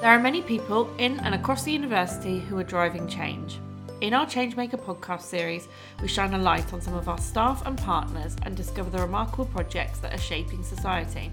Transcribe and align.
There 0.00 0.08
are 0.08 0.18
many 0.18 0.40
people 0.40 0.90
in 0.96 1.20
and 1.20 1.34
across 1.34 1.64
the 1.64 1.72
university 1.72 2.38
who 2.38 2.56
are 2.56 2.64
driving 2.64 3.06
change. 3.06 3.58
In 4.00 4.14
our 4.14 4.24
Changemaker 4.24 4.82
podcast 4.82 5.20
series, 5.20 5.68
we 6.00 6.08
shine 6.08 6.32
a 6.32 6.38
light 6.38 6.72
on 6.72 6.80
some 6.80 6.94
of 6.94 7.06
our 7.06 7.18
staff 7.18 7.66
and 7.66 7.76
partners 7.76 8.34
and 8.44 8.56
discover 8.56 8.88
the 8.88 9.02
remarkable 9.02 9.44
projects 9.44 9.98
that 9.98 10.14
are 10.14 10.18
shaping 10.18 10.62
society. 10.62 11.30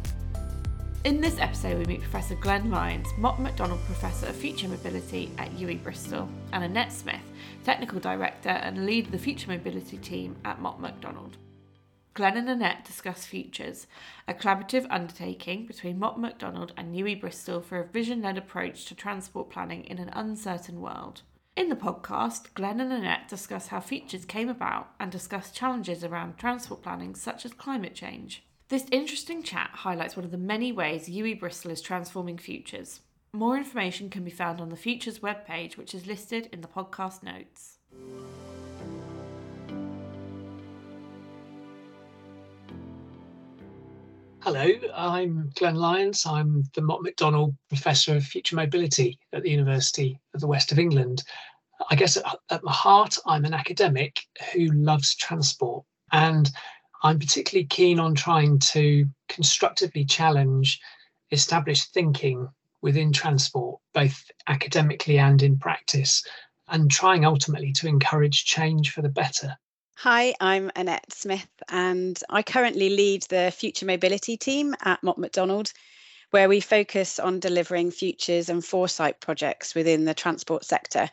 In 1.05 1.21
this 1.21 1.39
episode, 1.39 1.77
we 1.77 1.85
meet 1.85 2.01
Professor 2.01 2.35
Glenn 2.35 2.69
Lyons, 2.69 3.07
Mott 3.17 3.39
MacDonald 3.39 3.79
Professor 3.85 4.27
of 4.27 4.35
Future 4.35 4.67
Mobility 4.67 5.31
at 5.37 5.49
UWE 5.55 5.81
Bristol, 5.81 6.27
and 6.51 6.61
Annette 6.61 6.91
Smith, 6.91 7.23
Technical 7.63 8.01
Director 8.01 8.49
and 8.49 8.85
lead 8.85 9.05
of 9.05 9.11
the 9.13 9.17
Future 9.17 9.49
Mobility 9.49 9.95
team 9.95 10.35
at 10.43 10.59
Mott 10.59 10.81
MacDonald. 10.81 11.37
Glenn 12.17 12.35
and 12.35 12.49
Annette 12.49 12.83
discuss 12.83 13.27
Futures, 13.27 13.85
a 14.27 14.33
collaborative 14.33 14.87
undertaking 14.89 15.67
between 15.67 15.99
Mott 15.99 16.19
MacDonald 16.19 16.73
and 16.75 16.95
UWE 16.95 17.21
Bristol 17.21 17.61
for 17.61 17.79
a 17.79 17.85
vision 17.85 18.23
led 18.23 18.39
approach 18.39 18.85
to 18.85 18.95
transport 18.95 19.51
planning 19.51 19.83
in 19.83 19.99
an 19.99 20.09
uncertain 20.09 20.81
world. 20.81 21.21
In 21.55 21.69
the 21.69 21.75
podcast, 21.75 22.55
Glenn 22.55 22.79
and 22.79 22.91
Annette 22.91 23.27
discuss 23.27 23.67
how 23.67 23.81
Futures 23.81 24.25
came 24.25 24.49
about 24.49 24.89
and 24.99 25.11
discuss 25.11 25.51
challenges 25.51 26.03
around 26.03 26.39
transport 26.39 26.81
planning 26.81 27.13
such 27.13 27.45
as 27.45 27.53
climate 27.53 27.93
change. 27.93 28.43
This 28.69 28.87
interesting 28.91 29.43
chat 29.43 29.69
highlights 29.71 30.15
one 30.15 30.25
of 30.25 30.31
the 30.31 30.39
many 30.39 30.71
ways 30.71 31.07
UWE 31.07 31.39
Bristol 31.39 31.69
is 31.69 31.83
transforming 31.83 32.39
Futures. 32.39 33.01
More 33.31 33.55
information 33.55 34.09
can 34.09 34.23
be 34.23 34.31
found 34.31 34.59
on 34.59 34.69
the 34.69 34.75
Futures 34.75 35.19
webpage, 35.19 35.77
which 35.77 35.93
is 35.93 36.07
listed 36.07 36.49
in 36.51 36.61
the 36.61 36.67
podcast 36.67 37.21
notes. 37.21 37.76
Hello, 44.47 44.71
I'm 44.95 45.51
Glenn 45.55 45.75
Lyons. 45.75 46.25
I'm 46.25 46.63
the 46.73 46.81
Mott 46.81 47.03
MacDonald 47.03 47.53
Professor 47.67 48.15
of 48.15 48.23
Future 48.23 48.55
Mobility 48.55 49.19
at 49.33 49.43
the 49.43 49.49
University 49.49 50.21
of 50.33 50.39
the 50.39 50.47
West 50.47 50.71
of 50.71 50.79
England. 50.79 51.21
I 51.91 51.95
guess 51.95 52.15
at, 52.15 52.39
at 52.49 52.63
my 52.63 52.71
heart, 52.71 53.17
I'm 53.25 53.43
an 53.43 53.53
academic 53.53 54.21
who 54.53 54.67
loves 54.67 55.15
transport, 55.15 55.83
and 56.13 56.49
I'm 57.03 57.19
particularly 57.19 57.65
keen 57.65 57.99
on 57.99 58.15
trying 58.15 58.59
to 58.59 59.05
constructively 59.27 60.05
challenge 60.05 60.79
established 61.31 61.93
thinking 61.93 62.47
within 62.81 63.11
transport, 63.11 63.81
both 63.93 64.31
academically 64.47 65.19
and 65.19 65.43
in 65.43 65.59
practice, 65.59 66.23
and 66.69 66.89
trying 66.89 67.25
ultimately 67.25 67.73
to 67.73 67.87
encourage 67.89 68.45
change 68.45 68.91
for 68.91 69.01
the 69.01 69.09
better. 69.09 69.57
Hi, 70.01 70.35
I'm 70.39 70.69
Annette 70.75 71.11
Smith, 71.11 71.49
and 71.69 72.21
I 72.29 72.43
currently 72.43 72.89
lead 72.89 73.23
the 73.23 73.49
Future 73.49 73.87
Mobility 73.87 74.37
team 74.37 74.75
at 74.83 75.01
Mott 75.01 75.17
MacDonald, 75.17 75.73
where 76.29 76.47
we 76.47 76.59
focus 76.59 77.17
on 77.17 77.39
delivering 77.39 77.89
futures 77.89 78.47
and 78.47 78.63
foresight 78.63 79.19
projects 79.19 79.73
within 79.73 80.05
the 80.05 80.13
transport 80.13 80.65
sector. 80.65 81.09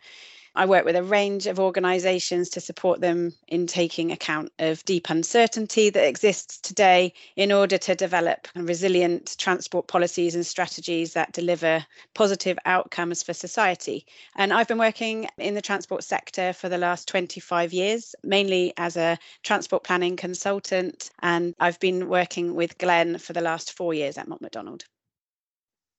I 0.56 0.66
work 0.66 0.84
with 0.84 0.94
a 0.94 1.02
range 1.02 1.47
of 1.47 1.58
organisations 1.58 2.48
to 2.50 2.60
support 2.60 3.00
them 3.00 3.33
in 3.48 3.66
taking 3.66 4.12
account 4.12 4.52
of 4.61 4.84
deep 4.84 5.11
uncertainty 5.11 5.91
that 5.91 6.06
exists 6.06 6.61
today 6.61 7.12
in 7.34 7.50
order 7.50 7.77
to 7.78 7.94
develop 7.96 8.46
resilient 8.55 9.34
transport 9.36 9.88
policies 9.88 10.36
and 10.36 10.46
strategies 10.46 11.12
that 11.14 11.33
deliver 11.33 11.84
positive 12.14 12.56
outcomes 12.66 13.22
for 13.22 13.33
society. 13.33 14.06
And 14.36 14.52
I've 14.52 14.69
been 14.69 14.78
working 14.78 15.27
in 15.38 15.55
the 15.55 15.62
transport 15.62 16.05
sector 16.05 16.52
for 16.52 16.68
the 16.68 16.78
last 16.78 17.08
25 17.08 17.72
years, 17.72 18.14
mainly 18.22 18.72
as 18.77 18.96
a 18.96 19.18
transport 19.42 19.83
planning 19.83 20.16
consultant. 20.16 21.11
And 21.20 21.55
I've 21.58 21.80
been 21.80 22.08
working 22.08 22.55
with 22.55 22.78
Glenn 22.78 23.18
for 23.18 23.33
the 23.33 23.41
last 23.41 23.77
four 23.77 23.92
years 23.92 24.16
at 24.16 24.28
Mott 24.28 24.41
MacDonald. 24.41 24.84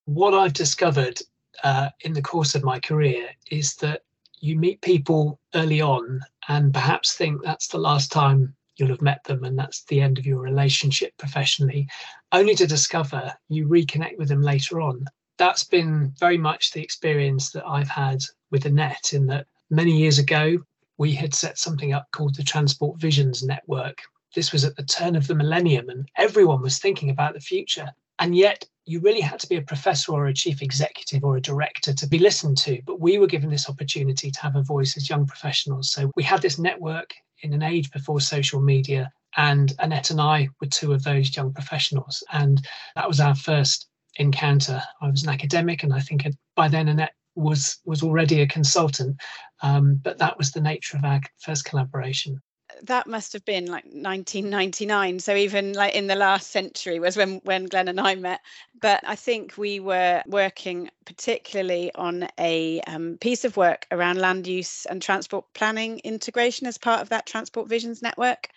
What 0.06 0.34
I've 0.34 0.54
discovered 0.54 1.20
uh, 1.64 1.90
in 2.02 2.14
the 2.14 2.22
course 2.22 2.56
of 2.56 2.64
my 2.64 2.80
career 2.80 3.30
is 3.52 3.76
that 3.76 4.04
you 4.46 4.58
meet 4.58 4.80
people 4.82 5.40
early 5.56 5.82
on 5.82 6.22
and 6.48 6.74
perhaps 6.74 7.16
think 7.16 7.42
that's 7.42 7.68
the 7.68 7.80
last 7.80 8.12
time 8.12 8.56
you'll 8.78 8.90
have 8.90 9.02
met 9.02 9.24
them 9.24 9.44
and 9.44 9.58
that's 9.58 9.84
the 9.86 10.00
end 10.00 10.20
of 10.20 10.26
your 10.26 10.40
relationship 10.40 11.14
professionally, 11.18 11.88
only 12.32 12.54
to 12.56 12.68
discover 12.68 13.34
you 13.50 13.68
reconnect 13.68 14.18
with 14.18 14.28
them 14.28 14.42
later 14.42 14.82
on. 14.82 15.06
That's 15.38 15.64
been 15.64 16.14
very 16.20 16.38
much 16.38 16.72
the 16.72 16.84
experience 16.84 17.50
that 17.52 17.66
I've 17.66 17.90
had 17.90 18.20
with 18.52 18.66
Annette, 18.66 19.14
in 19.14 19.26
that 19.28 19.48
many 19.70 19.98
years 19.98 20.20
ago, 20.20 20.58
we 20.98 21.12
had 21.14 21.34
set 21.34 21.58
something 21.58 21.94
up 21.94 22.06
called 22.12 22.36
the 22.36 22.44
Transport 22.44 23.02
Visions 23.02 23.44
Network. 23.44 23.98
This 24.36 24.52
was 24.52 24.64
at 24.64 24.76
the 24.76 24.84
turn 24.84 25.16
of 25.16 25.28
the 25.28 25.36
millennium, 25.36 25.90
and 25.90 26.08
everyone 26.18 26.62
was 26.62 26.78
thinking 26.78 27.10
about 27.10 27.34
the 27.34 27.40
future. 27.40 27.90
And 28.20 28.36
yet, 28.36 28.66
you 28.86 29.00
really 29.00 29.22
had 29.22 29.40
to 29.40 29.48
be 29.48 29.56
a 29.56 29.62
professor 29.62 30.12
or 30.12 30.28
a 30.28 30.34
chief 30.34 30.62
executive 30.62 31.24
or 31.24 31.38
a 31.38 31.42
director 31.42 31.94
to 31.94 32.08
be 32.08 32.20
listened 32.20 32.58
to. 32.60 32.80
But 32.86 33.00
we 33.00 33.18
were 33.18 33.28
given 33.28 33.50
this 33.50 33.70
opportunity 33.70 34.30
to 34.32 34.42
have 34.42 34.56
a 34.56 34.64
voice 34.64 34.96
as 34.96 35.10
young 35.10 35.26
professionals. 35.26 35.92
So 35.92 36.12
we 36.16 36.24
had 36.24 36.42
this 36.42 36.60
network 36.60 37.14
in 37.42 37.54
an 37.54 37.64
age 37.64 37.92
before 37.92 38.20
social 38.22 38.62
media. 38.62 39.12
And 39.38 39.74
Annette 39.80 40.12
and 40.12 40.22
I 40.22 40.50
were 40.62 40.68
two 40.68 40.94
of 40.94 41.04
those 41.04 41.36
young 41.36 41.52
professionals. 41.52 42.24
And 42.32 42.66
that 42.96 43.08
was 43.08 43.20
our 43.20 43.36
first 43.36 43.88
encounter. 44.18 44.82
I 45.02 45.10
was 45.10 45.24
an 45.24 45.30
academic, 45.30 45.84
and 45.84 45.94
I 45.94 46.00
think 46.00 46.26
by 46.56 46.68
then 46.68 46.88
Annette 46.88 47.14
was 47.36 47.80
was 47.86 48.02
already 48.02 48.42
a 48.42 48.48
consultant. 48.48 49.18
Um, 49.62 50.00
but 50.04 50.18
that 50.20 50.38
was 50.38 50.52
the 50.52 50.62
nature 50.62 50.98
of 50.98 51.04
our 51.04 51.22
first 51.40 51.66
collaboration 51.66 52.42
that 52.84 53.08
must 53.08 53.34
have 53.34 53.46
been 53.46 53.66
like 53.66 53.86
1999 53.86 55.20
so 55.20 55.36
even 55.36 55.74
like 55.74 55.96
in 55.96 56.08
the 56.08 56.16
last 56.16 56.52
century 56.52 57.00
was 57.00 57.18
when 57.18 57.42
when 57.44 57.66
glenn 57.66 57.88
and 57.88 58.00
i 58.00 58.16
met. 58.16 58.42
But 58.82 59.04
i 59.06 59.16
think 59.16 59.58
we 59.58 59.80
were 59.80 60.22
working 60.28 60.90
particularly 61.06 61.92
on 61.96 62.28
a 62.40 62.82
um, 62.82 63.18
piece 63.20 63.46
of 63.46 63.58
work 63.58 63.88
around 63.92 64.18
land 64.18 64.48
use 64.48 64.86
and 64.86 65.02
transport 65.02 65.46
planning 65.54 66.00
integration 66.04 66.68
as 66.68 66.78
part 66.78 67.02
of 67.02 67.10
that 67.10 67.26
transport 67.26 67.70
visions 67.70 68.02
network 68.02 68.50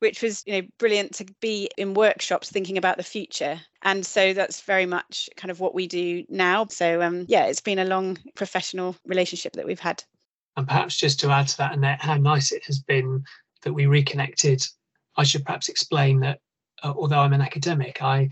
which 0.00 0.22
was 0.22 0.42
you 0.46 0.60
know 0.60 0.68
brilliant 0.78 1.14
to 1.14 1.26
be 1.40 1.70
in 1.76 1.94
workshops 1.94 2.50
thinking 2.50 2.76
about 2.76 2.96
the 2.96 3.02
future. 3.02 3.60
And 3.82 4.04
so 4.04 4.32
that's 4.32 4.60
very 4.60 4.86
much 4.86 5.28
kind 5.36 5.50
of 5.50 5.60
what 5.60 5.74
we 5.74 5.86
do 5.86 6.24
now. 6.28 6.66
So 6.66 7.02
um, 7.02 7.24
yeah 7.28 7.46
it's 7.46 7.60
been 7.60 7.78
a 7.78 7.84
long 7.84 8.18
professional 8.34 8.96
relationship 9.06 9.54
that 9.54 9.66
we've 9.66 9.80
had. 9.80 10.02
And 10.56 10.66
perhaps 10.66 10.96
just 10.96 11.20
to 11.20 11.30
add 11.30 11.48
to 11.48 11.56
that 11.58 11.74
annette 11.74 12.00
how 12.00 12.16
nice 12.16 12.52
it 12.52 12.64
has 12.64 12.78
been 12.78 13.24
that 13.66 13.72
we 13.72 13.86
reconnected, 13.86 14.62
I 15.16 15.24
should 15.24 15.44
perhaps 15.44 15.68
explain 15.68 16.20
that 16.20 16.38
uh, 16.84 16.94
although 16.96 17.18
I'm 17.18 17.32
an 17.32 17.40
academic, 17.40 18.00
I 18.00 18.28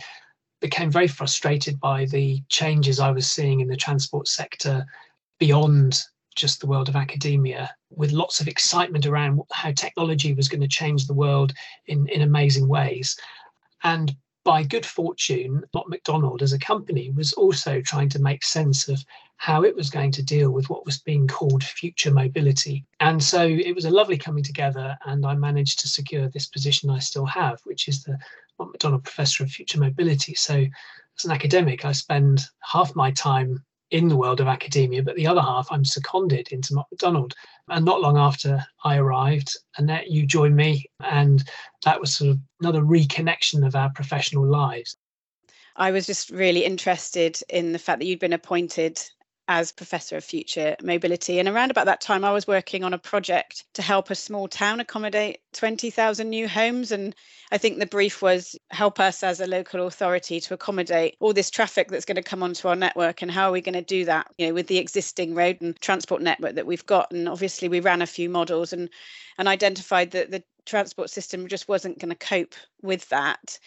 became 0.60 0.92
very 0.92 1.08
frustrated 1.08 1.80
by 1.80 2.04
the 2.04 2.40
changes 2.48 3.00
I 3.00 3.10
was 3.10 3.28
seeing 3.30 3.58
in 3.58 3.66
the 3.66 3.76
transport 3.76 4.28
sector 4.28 4.86
beyond 5.40 6.00
just 6.36 6.60
the 6.60 6.68
world 6.68 6.88
of 6.88 6.94
academia, 6.94 7.74
with 7.90 8.12
lots 8.12 8.40
of 8.40 8.46
excitement 8.46 9.06
around 9.06 9.40
how 9.50 9.72
technology 9.72 10.34
was 10.34 10.48
going 10.48 10.60
to 10.60 10.68
change 10.68 11.08
the 11.08 11.14
world 11.14 11.52
in, 11.86 12.06
in 12.10 12.22
amazing 12.22 12.68
ways. 12.68 13.16
And 13.82 14.14
by 14.44 14.62
good 14.62 14.84
fortune, 14.84 15.64
Mott 15.72 15.88
MacDonald 15.88 16.42
as 16.42 16.52
a 16.52 16.58
company 16.58 17.10
was 17.10 17.32
also 17.32 17.80
trying 17.80 18.10
to 18.10 18.18
make 18.18 18.44
sense 18.44 18.88
of 18.88 19.04
how 19.36 19.64
it 19.64 19.74
was 19.74 19.90
going 19.90 20.12
to 20.12 20.22
deal 20.22 20.50
with 20.50 20.70
what 20.70 20.86
was 20.86 20.98
being 20.98 21.26
called 21.26 21.64
future 21.64 22.12
mobility. 22.12 22.84
And 23.00 23.22
so 23.22 23.44
it 23.44 23.74
was 23.74 23.86
a 23.86 23.90
lovely 23.90 24.18
coming 24.18 24.44
together, 24.44 24.96
and 25.06 25.26
I 25.26 25.34
managed 25.34 25.80
to 25.80 25.88
secure 25.88 26.28
this 26.28 26.46
position 26.46 26.90
I 26.90 26.98
still 26.98 27.26
have, 27.26 27.60
which 27.64 27.88
is 27.88 28.04
the 28.04 28.18
Mott 28.58 28.68
MacDonald 28.68 29.02
Professor 29.02 29.42
of 29.42 29.50
Future 29.50 29.80
Mobility. 29.80 30.34
So 30.34 30.64
as 31.18 31.24
an 31.24 31.32
academic, 31.32 31.84
I 31.84 31.92
spend 31.92 32.42
half 32.60 32.94
my 32.94 33.10
time 33.12 33.64
in 33.94 34.08
the 34.08 34.16
world 34.16 34.40
of 34.40 34.48
academia, 34.48 35.04
but 35.04 35.14
the 35.14 35.28
other 35.28 35.40
half 35.40 35.68
I'm 35.70 35.84
seconded 35.84 36.48
into 36.48 36.74
Mott 36.74 36.88
MacDonald. 36.90 37.32
And 37.68 37.84
not 37.84 38.00
long 38.00 38.18
after 38.18 38.60
I 38.82 38.96
arrived, 38.96 39.56
Annette, 39.78 40.10
you 40.10 40.26
joined 40.26 40.56
me, 40.56 40.86
and 40.98 41.44
that 41.84 42.00
was 42.00 42.16
sort 42.16 42.32
of 42.32 42.40
another 42.60 42.82
reconnection 42.82 43.64
of 43.64 43.76
our 43.76 43.92
professional 43.94 44.44
lives. 44.44 44.96
I 45.76 45.92
was 45.92 46.06
just 46.06 46.30
really 46.30 46.64
interested 46.64 47.40
in 47.48 47.70
the 47.70 47.78
fact 47.78 48.00
that 48.00 48.06
you'd 48.06 48.18
been 48.18 48.32
appointed 48.32 49.00
as 49.48 49.72
Professor 49.72 50.16
of 50.16 50.24
Future 50.24 50.76
Mobility. 50.82 51.38
And 51.38 51.48
around 51.48 51.70
about 51.70 51.86
that 51.86 52.00
time, 52.00 52.24
I 52.24 52.32
was 52.32 52.46
working 52.46 52.82
on 52.82 52.94
a 52.94 52.98
project 52.98 53.64
to 53.74 53.82
help 53.82 54.10
a 54.10 54.14
small 54.14 54.48
town 54.48 54.80
accommodate 54.80 55.40
20,000 55.52 56.28
new 56.28 56.48
homes. 56.48 56.92
And 56.92 57.14
I 57.52 57.58
think 57.58 57.78
the 57.78 57.86
brief 57.86 58.22
was 58.22 58.56
help 58.70 59.00
us 59.00 59.22
as 59.22 59.40
a 59.40 59.46
local 59.46 59.86
authority 59.86 60.40
to 60.40 60.54
accommodate 60.54 61.16
all 61.20 61.32
this 61.32 61.50
traffic 61.50 61.88
that's 61.88 62.06
going 62.06 62.16
to 62.16 62.22
come 62.22 62.42
onto 62.42 62.68
our 62.68 62.76
network. 62.76 63.22
And 63.22 63.30
how 63.30 63.48
are 63.48 63.52
we 63.52 63.60
going 63.60 63.74
to 63.74 63.82
do 63.82 64.04
that, 64.06 64.28
you 64.38 64.46
know, 64.46 64.54
with 64.54 64.66
the 64.66 64.78
existing 64.78 65.34
road 65.34 65.58
and 65.60 65.78
transport 65.80 66.22
network 66.22 66.54
that 66.54 66.66
we've 66.66 66.86
got? 66.86 67.12
And 67.12 67.28
obviously, 67.28 67.68
we 67.68 67.80
ran 67.80 68.02
a 68.02 68.06
few 68.06 68.28
models 68.30 68.72
and 68.72 68.88
and 69.36 69.48
identified 69.48 70.12
that 70.12 70.30
the 70.30 70.42
transport 70.66 71.10
system 71.10 71.48
just 71.48 71.68
wasn't 71.68 71.98
going 71.98 72.10
to 72.10 72.14
cope 72.14 72.54
with 72.82 73.08
that. 73.08 73.58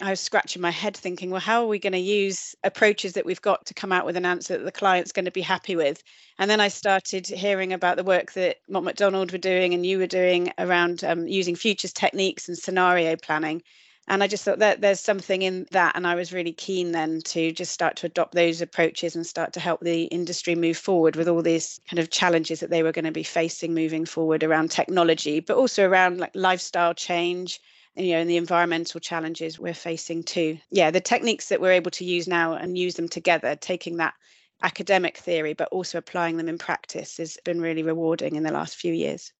I 0.00 0.10
was 0.10 0.20
scratching 0.20 0.62
my 0.62 0.70
head 0.70 0.96
thinking, 0.96 1.30
well, 1.30 1.40
how 1.40 1.62
are 1.62 1.68
we 1.68 1.78
going 1.78 1.92
to 1.92 1.98
use 1.98 2.54
approaches 2.64 3.12
that 3.12 3.26
we've 3.26 3.42
got 3.42 3.66
to 3.66 3.74
come 3.74 3.92
out 3.92 4.06
with 4.06 4.16
an 4.16 4.26
answer 4.26 4.58
that 4.58 4.64
the 4.64 4.72
client's 4.72 5.12
going 5.12 5.24
to 5.24 5.30
be 5.30 5.40
happy 5.40 5.76
with? 5.76 6.02
And 6.38 6.50
then 6.50 6.60
I 6.60 6.68
started 6.68 7.26
hearing 7.26 7.72
about 7.72 7.96
the 7.96 8.04
work 8.04 8.32
that 8.32 8.58
Mott 8.68 8.84
MacDonald 8.84 9.32
were 9.32 9.38
doing 9.38 9.74
and 9.74 9.86
you 9.86 9.98
were 9.98 10.06
doing 10.06 10.52
around 10.58 11.04
um, 11.04 11.26
using 11.28 11.54
futures 11.56 11.92
techniques 11.92 12.48
and 12.48 12.58
scenario 12.58 13.16
planning. 13.16 13.62
And 14.06 14.22
I 14.22 14.26
just 14.26 14.44
thought 14.44 14.58
that 14.58 14.80
there's 14.80 15.00
something 15.00 15.42
in 15.42 15.66
that. 15.70 15.96
And 15.96 16.06
I 16.06 16.14
was 16.14 16.32
really 16.32 16.52
keen 16.52 16.92
then 16.92 17.20
to 17.22 17.52
just 17.52 17.72
start 17.72 17.96
to 17.96 18.06
adopt 18.06 18.34
those 18.34 18.60
approaches 18.60 19.16
and 19.16 19.26
start 19.26 19.52
to 19.54 19.60
help 19.60 19.80
the 19.80 20.04
industry 20.04 20.54
move 20.54 20.76
forward 20.76 21.16
with 21.16 21.28
all 21.28 21.42
these 21.42 21.80
kind 21.88 21.98
of 21.98 22.10
challenges 22.10 22.60
that 22.60 22.70
they 22.70 22.82
were 22.82 22.92
going 22.92 23.06
to 23.06 23.12
be 23.12 23.22
facing 23.22 23.74
moving 23.74 24.04
forward 24.04 24.42
around 24.42 24.70
technology, 24.70 25.40
but 25.40 25.56
also 25.56 25.88
around 25.88 26.18
like 26.18 26.32
lifestyle 26.34 26.94
change 26.94 27.60
you 27.96 28.12
know, 28.12 28.18
and 28.18 28.28
the 28.28 28.36
environmental 28.36 29.00
challenges 29.00 29.58
we're 29.58 29.74
facing 29.74 30.22
too. 30.22 30.58
Yeah, 30.70 30.90
the 30.90 31.00
techniques 31.00 31.48
that 31.48 31.60
we're 31.60 31.72
able 31.72 31.92
to 31.92 32.04
use 32.04 32.26
now 32.26 32.54
and 32.54 32.76
use 32.76 32.94
them 32.94 33.08
together, 33.08 33.56
taking 33.56 33.98
that 33.98 34.14
academic 34.62 35.16
theory, 35.16 35.54
but 35.54 35.68
also 35.68 35.98
applying 35.98 36.36
them 36.36 36.48
in 36.48 36.58
practice 36.58 37.18
has 37.18 37.38
been 37.44 37.60
really 37.60 37.82
rewarding 37.82 38.34
in 38.34 38.42
the 38.42 38.52
last 38.52 38.76
few 38.76 38.92
years. 38.92 39.32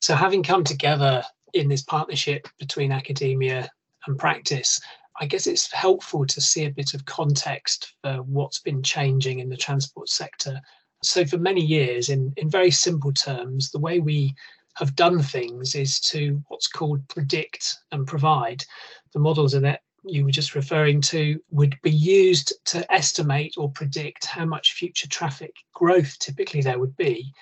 So, 0.00 0.14
having 0.16 0.42
come 0.42 0.64
together 0.64 1.22
in 1.54 1.68
this 1.68 1.82
partnership 1.82 2.48
between 2.58 2.90
academia 2.90 3.70
and 4.06 4.18
practice, 4.18 4.80
I 5.20 5.26
guess 5.26 5.46
it's 5.46 5.70
helpful 5.72 6.26
to 6.26 6.40
see 6.40 6.64
a 6.64 6.70
bit 6.70 6.94
of 6.94 7.04
context 7.04 7.94
for 8.02 8.22
what's 8.22 8.60
been 8.60 8.82
changing 8.82 9.40
in 9.40 9.48
the 9.48 9.56
transport 9.56 10.08
sector. 10.08 10.60
So, 11.02 11.24
for 11.24 11.38
many 11.38 11.60
years, 11.60 12.08
in, 12.08 12.32
in 12.36 12.48
very 12.48 12.70
simple 12.70 13.12
terms, 13.12 13.70
the 13.70 13.78
way 13.78 13.98
we 13.98 14.34
have 14.74 14.96
done 14.96 15.22
things 15.22 15.74
is 15.74 16.00
to 16.00 16.42
what's 16.48 16.68
called 16.68 17.06
predict 17.08 17.76
and 17.90 18.06
provide. 18.06 18.64
The 19.12 19.20
models 19.20 19.52
that 19.52 19.80
you 20.04 20.24
were 20.24 20.30
just 20.30 20.54
referring 20.54 21.00
to 21.00 21.38
would 21.50 21.76
be 21.82 21.90
used 21.90 22.52
to 22.66 22.90
estimate 22.92 23.54
or 23.56 23.70
predict 23.70 24.26
how 24.26 24.44
much 24.44 24.72
future 24.72 25.08
traffic 25.08 25.54
growth 25.74 26.18
typically 26.18 26.62
there 26.62 26.78
would 26.78 26.96
be. 26.96 27.32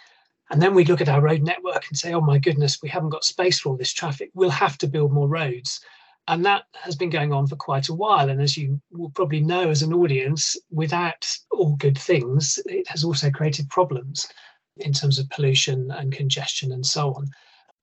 And 0.50 0.60
then 0.60 0.74
we 0.74 0.84
look 0.84 1.00
at 1.00 1.08
our 1.08 1.20
road 1.20 1.42
network 1.42 1.84
and 1.88 1.96
say, 1.96 2.12
oh 2.12 2.20
my 2.20 2.38
goodness, 2.38 2.82
we 2.82 2.88
haven't 2.88 3.10
got 3.10 3.24
space 3.24 3.60
for 3.60 3.70
all 3.70 3.76
this 3.76 3.92
traffic. 3.92 4.30
We'll 4.34 4.50
have 4.50 4.76
to 4.78 4.88
build 4.88 5.12
more 5.12 5.28
roads. 5.28 5.80
And 6.28 6.44
that 6.44 6.64
has 6.74 6.94
been 6.94 7.10
going 7.10 7.32
on 7.32 7.46
for 7.46 7.56
quite 7.56 7.88
a 7.88 7.94
while. 7.94 8.30
And 8.30 8.40
as 8.40 8.56
you 8.56 8.80
will 8.92 9.10
probably 9.10 9.40
know 9.40 9.70
as 9.70 9.82
an 9.82 9.92
audience, 9.92 10.56
without 10.70 11.26
all 11.50 11.74
good 11.76 11.98
things, 11.98 12.58
it 12.66 12.86
has 12.88 13.02
also 13.04 13.30
created 13.30 13.68
problems 13.68 14.28
in 14.76 14.92
terms 14.92 15.18
of 15.18 15.28
pollution 15.30 15.90
and 15.90 16.12
congestion 16.12 16.72
and 16.72 16.86
so 16.86 17.12
on. 17.14 17.28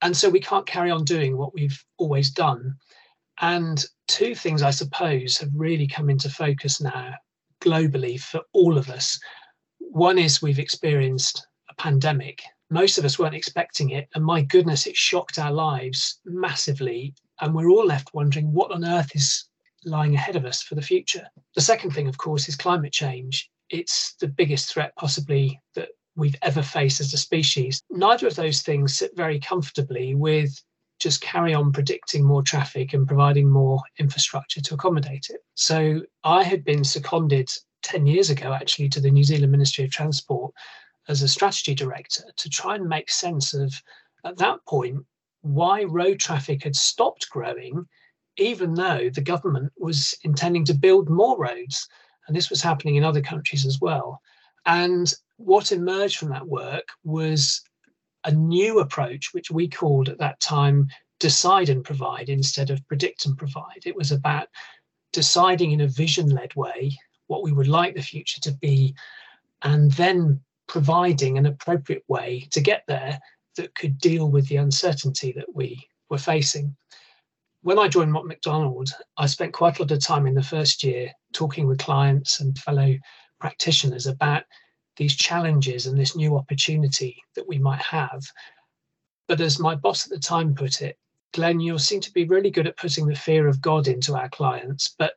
And 0.01 0.15
so 0.15 0.29
we 0.29 0.39
can't 0.39 0.65
carry 0.65 0.91
on 0.91 1.03
doing 1.03 1.37
what 1.37 1.53
we've 1.53 1.83
always 1.97 2.29
done. 2.31 2.75
And 3.41 3.83
two 4.07 4.35
things, 4.35 4.61
I 4.61 4.71
suppose, 4.71 5.37
have 5.37 5.49
really 5.53 5.87
come 5.87 6.09
into 6.09 6.29
focus 6.29 6.81
now 6.81 7.13
globally 7.61 8.19
for 8.19 8.41
all 8.53 8.77
of 8.77 8.89
us. 8.89 9.19
One 9.79 10.17
is 10.17 10.41
we've 10.41 10.59
experienced 10.59 11.45
a 11.69 11.75
pandemic. 11.75 12.41
Most 12.69 12.97
of 12.97 13.05
us 13.05 13.17
weren't 13.17 13.35
expecting 13.35 13.91
it. 13.91 14.07
And 14.15 14.23
my 14.23 14.41
goodness, 14.41 14.87
it 14.87 14.95
shocked 14.95 15.39
our 15.39 15.51
lives 15.51 16.19
massively. 16.25 17.13
And 17.41 17.53
we're 17.53 17.69
all 17.69 17.85
left 17.85 18.13
wondering 18.13 18.51
what 18.51 18.71
on 18.71 18.85
earth 18.85 19.15
is 19.15 19.45
lying 19.85 20.15
ahead 20.15 20.35
of 20.35 20.45
us 20.45 20.61
for 20.61 20.75
the 20.75 20.81
future. 20.81 21.27
The 21.55 21.61
second 21.61 21.91
thing, 21.91 22.07
of 22.07 22.17
course, 22.17 22.49
is 22.49 22.55
climate 22.55 22.93
change. 22.93 23.49
It's 23.69 24.15
the 24.15 24.27
biggest 24.27 24.71
threat 24.73 24.93
possibly 24.97 25.61
that 25.75 25.89
we've 26.15 26.35
ever 26.41 26.63
faced 26.63 26.99
as 26.99 27.13
a 27.13 27.17
species. 27.17 27.81
Neither 27.89 28.27
of 28.27 28.35
those 28.35 28.61
things 28.61 28.97
sit 28.97 29.15
very 29.15 29.39
comfortably 29.39 30.15
with 30.15 30.61
just 30.99 31.21
carry 31.21 31.53
on 31.53 31.71
predicting 31.71 32.23
more 32.23 32.41
traffic 32.41 32.93
and 32.93 33.07
providing 33.07 33.49
more 33.49 33.81
infrastructure 33.99 34.61
to 34.61 34.73
accommodate 34.73 35.27
it. 35.29 35.41
So 35.53 36.01
I 36.23 36.43
had 36.43 36.63
been 36.63 36.83
seconded 36.83 37.49
10 37.83 38.07
years 38.07 38.31
ago 38.31 38.51
actually 38.51 38.89
to 38.89 38.99
the 38.99 39.11
New 39.11 39.23
Zealand 39.23 39.51
Ministry 39.51 39.85
of 39.85 39.91
Transport 39.91 40.53
as 41.07 41.21
a 41.21 41.27
strategy 41.27 41.75
director 41.75 42.23
to 42.35 42.49
try 42.49 42.75
and 42.75 42.89
make 42.89 43.11
sense 43.11 43.53
of 43.53 43.81
at 44.25 44.37
that 44.37 44.59
point 44.67 45.05
why 45.41 45.83
road 45.83 46.19
traffic 46.19 46.63
had 46.63 46.75
stopped 46.75 47.29
growing 47.29 47.85
even 48.37 48.73
though 48.73 49.09
the 49.09 49.21
government 49.21 49.71
was 49.77 50.15
intending 50.23 50.63
to 50.65 50.73
build 50.73 51.09
more 51.09 51.37
roads 51.39 51.87
and 52.27 52.35
this 52.35 52.49
was 52.49 52.61
happening 52.61 52.95
in 52.95 53.03
other 53.03 53.21
countries 53.21 53.65
as 53.65 53.79
well 53.81 54.21
and 54.65 55.13
what 55.37 55.71
emerged 55.71 56.17
from 56.17 56.29
that 56.29 56.47
work 56.47 56.87
was 57.03 57.61
a 58.25 58.31
new 58.31 58.79
approach, 58.79 59.33
which 59.33 59.49
we 59.49 59.67
called 59.67 60.09
at 60.09 60.17
that 60.19 60.39
time 60.39 60.87
decide 61.19 61.69
and 61.69 61.83
provide 61.83 62.29
instead 62.29 62.69
of 62.69 62.85
predict 62.87 63.25
and 63.25 63.37
provide. 63.37 63.81
It 63.85 63.95
was 63.95 64.11
about 64.11 64.49
deciding 65.13 65.71
in 65.71 65.81
a 65.81 65.87
vision 65.87 66.29
led 66.29 66.53
way 66.55 66.97
what 67.27 67.43
we 67.43 67.53
would 67.53 67.67
like 67.67 67.95
the 67.95 68.01
future 68.01 68.41
to 68.41 68.51
be, 68.51 68.93
and 69.63 69.91
then 69.93 70.41
providing 70.67 71.37
an 71.37 71.45
appropriate 71.45 72.03
way 72.07 72.47
to 72.51 72.59
get 72.59 72.83
there 72.87 73.19
that 73.57 73.75
could 73.75 73.99
deal 73.99 74.29
with 74.29 74.47
the 74.47 74.55
uncertainty 74.55 75.31
that 75.33 75.53
we 75.53 75.87
were 76.09 76.17
facing. 76.17 76.75
When 77.61 77.77
I 77.77 77.87
joined 77.89 78.11
Mott 78.11 78.25
MacDonald, 78.25 78.89
I 79.17 79.25
spent 79.25 79.53
quite 79.53 79.77
a 79.77 79.81
lot 79.81 79.91
of 79.91 80.01
time 80.01 80.25
in 80.25 80.33
the 80.33 80.41
first 80.41 80.83
year 80.83 81.11
talking 81.33 81.67
with 81.67 81.79
clients 81.79 82.39
and 82.39 82.57
fellow 82.57 82.95
practitioners 83.39 84.07
about 84.07 84.43
these 84.95 85.15
challenges 85.15 85.85
and 85.85 85.97
this 85.97 86.15
new 86.15 86.37
opportunity 86.37 87.21
that 87.35 87.47
we 87.47 87.59
might 87.59 87.81
have. 87.81 88.23
But 89.27 89.41
as 89.41 89.59
my 89.59 89.75
boss 89.75 90.05
at 90.05 90.11
the 90.11 90.19
time 90.19 90.55
put 90.55 90.81
it, 90.81 90.97
Glenn, 91.33 91.59
you 91.59 91.77
seem 91.77 91.99
to 92.01 92.13
be 92.13 92.25
really 92.25 92.49
good 92.49 92.67
at 92.67 92.77
putting 92.77 93.05
the 93.05 93.15
fear 93.15 93.47
of 93.47 93.61
God 93.61 93.87
into 93.87 94.15
our 94.15 94.29
clients. 94.29 94.95
But 94.97 95.13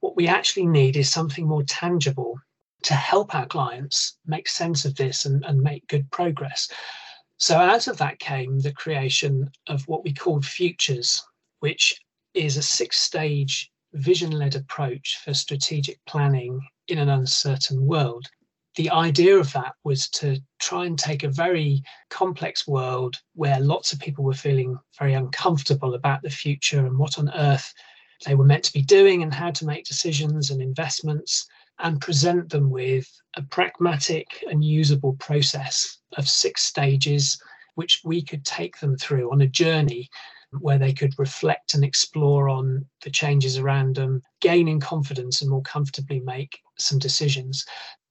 what 0.00 0.16
we 0.16 0.26
actually 0.26 0.66
need 0.66 0.96
is 0.96 1.10
something 1.10 1.46
more 1.46 1.62
tangible 1.62 2.38
to 2.82 2.94
help 2.94 3.34
our 3.34 3.46
clients 3.46 4.18
make 4.26 4.48
sense 4.48 4.84
of 4.84 4.96
this 4.96 5.24
and, 5.24 5.44
and 5.44 5.62
make 5.62 5.86
good 5.86 6.10
progress. 6.10 6.68
So, 7.42 7.58
out 7.58 7.88
of 7.88 7.96
that 7.96 8.20
came 8.20 8.60
the 8.60 8.72
creation 8.72 9.50
of 9.66 9.82
what 9.88 10.04
we 10.04 10.14
called 10.14 10.46
Futures, 10.46 11.20
which 11.58 12.00
is 12.34 12.56
a 12.56 12.62
six 12.62 13.00
stage 13.00 13.68
vision 13.94 14.30
led 14.30 14.54
approach 14.54 15.18
for 15.24 15.34
strategic 15.34 15.98
planning 16.06 16.60
in 16.86 16.98
an 16.98 17.08
uncertain 17.08 17.84
world. 17.84 18.28
The 18.76 18.90
idea 18.90 19.36
of 19.36 19.52
that 19.54 19.74
was 19.82 20.08
to 20.10 20.40
try 20.60 20.86
and 20.86 20.96
take 20.96 21.24
a 21.24 21.28
very 21.28 21.82
complex 22.10 22.68
world 22.68 23.16
where 23.34 23.58
lots 23.58 23.92
of 23.92 23.98
people 23.98 24.22
were 24.22 24.34
feeling 24.34 24.78
very 24.96 25.14
uncomfortable 25.14 25.94
about 25.94 26.22
the 26.22 26.30
future 26.30 26.86
and 26.86 26.96
what 26.96 27.18
on 27.18 27.28
earth 27.34 27.74
they 28.24 28.36
were 28.36 28.44
meant 28.44 28.62
to 28.66 28.72
be 28.72 28.82
doing 28.82 29.24
and 29.24 29.34
how 29.34 29.50
to 29.50 29.66
make 29.66 29.84
decisions 29.84 30.52
and 30.52 30.62
investments 30.62 31.48
and 31.82 32.00
present 32.00 32.50
them 32.50 32.70
with 32.70 33.08
a 33.36 33.42
pragmatic 33.42 34.44
and 34.48 34.64
usable 34.64 35.14
process 35.14 35.98
of 36.16 36.28
six 36.28 36.62
stages 36.62 37.40
which 37.74 38.00
we 38.04 38.22
could 38.22 38.44
take 38.44 38.78
them 38.80 38.96
through 38.96 39.30
on 39.32 39.40
a 39.40 39.46
journey 39.46 40.08
where 40.60 40.78
they 40.78 40.92
could 40.92 41.18
reflect 41.18 41.74
and 41.74 41.82
explore 41.82 42.48
on 42.48 42.84
the 43.02 43.10
changes 43.10 43.56
around 43.56 43.96
them, 43.96 44.22
gaining 44.40 44.78
confidence 44.78 45.40
and 45.40 45.50
more 45.50 45.62
comfortably 45.62 46.20
make 46.20 46.58
some 46.78 46.98
decisions 46.98 47.64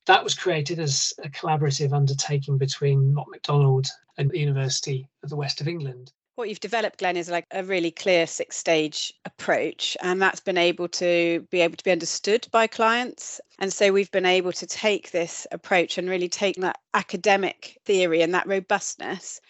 that 0.08 0.24
was 0.24 0.34
created 0.36 0.80
as 0.80 1.14
a 1.24 1.30
collaborative 1.30 1.94
undertaking 1.94 2.58
between 2.58 3.14
Mott 3.14 3.28
MacDonald 3.30 3.88
and 4.18 4.30
the 4.30 4.40
University 4.40 5.08
of 5.24 5.30
the 5.30 5.36
West 5.36 5.62
of 5.62 5.68
England. 5.68 6.12
What 6.36 6.48
you've 6.48 6.62
developed, 6.62 7.00
Glenn, 7.00 7.18
is 7.18 7.30
like 7.30 7.46
a 7.52 7.64
really 7.64 7.92
clear 7.92 8.26
six 8.26 8.56
stage 8.56 9.14
approach, 9.26 9.98
and 10.02 10.22
that's 10.22 10.40
been 10.40 10.58
able 10.58 10.88
to 10.88 11.46
be 11.52 11.60
able 11.60 11.76
to 11.76 11.84
be 11.84 11.92
understood 11.92 12.48
by 12.52 12.68
clients. 12.68 13.42
And 13.60 13.72
so 13.72 13.92
we've 13.92 14.12
been 14.12 14.26
able 14.26 14.54
to 14.54 14.66
take 14.66 15.12
this 15.12 15.46
approach 15.52 15.98
and 15.98 16.10
really 16.10 16.30
take 16.30 16.56
that 16.58 16.80
academic 16.94 17.78
theory 17.86 18.22
and 18.22 18.34
that 18.34 18.48
robustness 18.48 19.42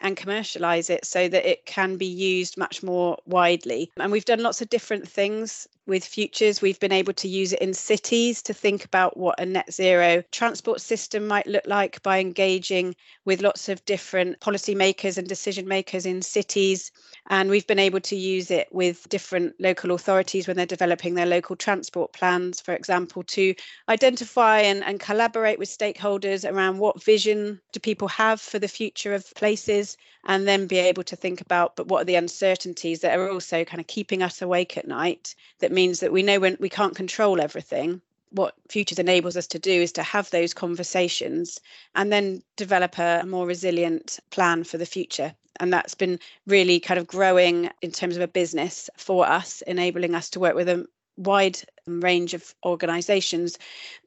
and 0.00 0.16
commercialize 0.16 0.90
it 0.90 1.04
so 1.04 1.28
that 1.28 1.48
it 1.48 1.64
can 1.66 1.96
be 1.96 2.06
used 2.06 2.56
much 2.56 2.82
more 2.82 3.16
widely. 3.26 3.90
And 3.96 4.12
we've 4.12 4.24
done 4.24 4.42
lots 4.42 4.60
of 4.60 4.68
different 4.68 5.08
things 5.08 5.66
with 5.88 6.04
futures. 6.04 6.62
We've 6.62 6.78
been 6.78 6.92
able 6.92 7.14
to 7.14 7.26
use 7.26 7.52
it 7.52 7.60
in 7.60 7.72
cities 7.74 8.42
to 8.42 8.54
think 8.54 8.84
about 8.84 9.16
what 9.16 9.40
a 9.40 9.46
net 9.46 9.72
zero 9.72 10.22
transport 10.30 10.80
system 10.80 11.26
might 11.26 11.46
look 11.46 11.66
like 11.66 12.00
by 12.02 12.20
engaging 12.20 12.94
with 13.24 13.42
lots 13.42 13.68
of 13.68 13.84
different 13.86 14.38
policymakers 14.40 15.18
and 15.18 15.26
decision 15.26 15.66
makers 15.66 16.06
in 16.06 16.22
cities. 16.22 16.92
And 17.30 17.50
we've 17.50 17.66
been 17.66 17.78
able 17.78 18.00
to 18.00 18.16
use 18.16 18.50
it 18.50 18.68
with 18.70 19.08
different 19.08 19.54
local 19.58 19.92
authorities 19.92 20.46
when 20.46 20.56
they're 20.56 20.66
developing 20.66 21.14
their 21.14 21.26
local 21.26 21.56
transport 21.56 22.12
plans, 22.12 22.60
for 22.60 22.74
example, 22.74 23.22
to 23.24 23.54
identify 23.88 24.60
and, 24.60 24.84
and 24.84 25.00
collaborate 25.00 25.58
with 25.58 25.68
stakeholders 25.68 26.48
around 26.48 26.78
what 26.78 27.02
vision 27.02 27.60
do 27.72 27.80
people 27.80 28.08
have 28.08 28.40
for 28.40 28.58
the 28.58 28.68
future 28.68 29.14
of 29.14 29.34
places 29.34 29.96
and 30.26 30.46
then 30.46 30.66
be 30.66 30.78
able 30.78 31.02
to 31.02 31.16
think 31.16 31.40
about 31.40 31.74
but 31.76 31.88
what 31.88 32.02
are 32.02 32.04
the 32.04 32.14
uncertainties 32.14 33.00
that 33.00 33.18
are 33.18 33.30
also 33.30 33.64
kind 33.64 33.80
of 33.80 33.86
keeping 33.86 34.22
us 34.22 34.42
awake 34.42 34.76
at 34.76 34.86
night 34.86 35.34
that 35.60 35.72
means 35.78 36.00
that 36.00 36.10
we 36.10 36.24
know 36.24 36.40
when 36.40 36.56
we 36.58 36.68
can't 36.68 36.96
control 36.96 37.40
everything. 37.40 38.02
What 38.30 38.54
futures 38.68 38.98
enables 38.98 39.36
us 39.36 39.46
to 39.46 39.60
do 39.60 39.70
is 39.70 39.92
to 39.92 40.02
have 40.02 40.28
those 40.30 40.52
conversations 40.52 41.60
and 41.94 42.10
then 42.12 42.42
develop 42.56 42.98
a, 42.98 43.22
more 43.24 43.46
resilient 43.46 44.18
plan 44.30 44.64
for 44.64 44.76
the 44.76 44.92
future. 44.96 45.32
And 45.60 45.72
that's 45.72 45.94
been 45.94 46.18
really 46.48 46.80
kind 46.80 46.98
of 46.98 47.06
growing 47.06 47.70
in 47.80 47.92
terms 47.92 48.16
of 48.16 48.22
a 48.22 48.34
business 48.40 48.90
for 48.96 49.24
us 49.24 49.62
enabling 49.68 50.16
us 50.16 50.28
to 50.30 50.40
work 50.40 50.56
with 50.56 50.68
a 50.68 50.84
wide 51.16 51.60
range 51.86 52.34
of 52.34 52.56
organizations 52.66 53.56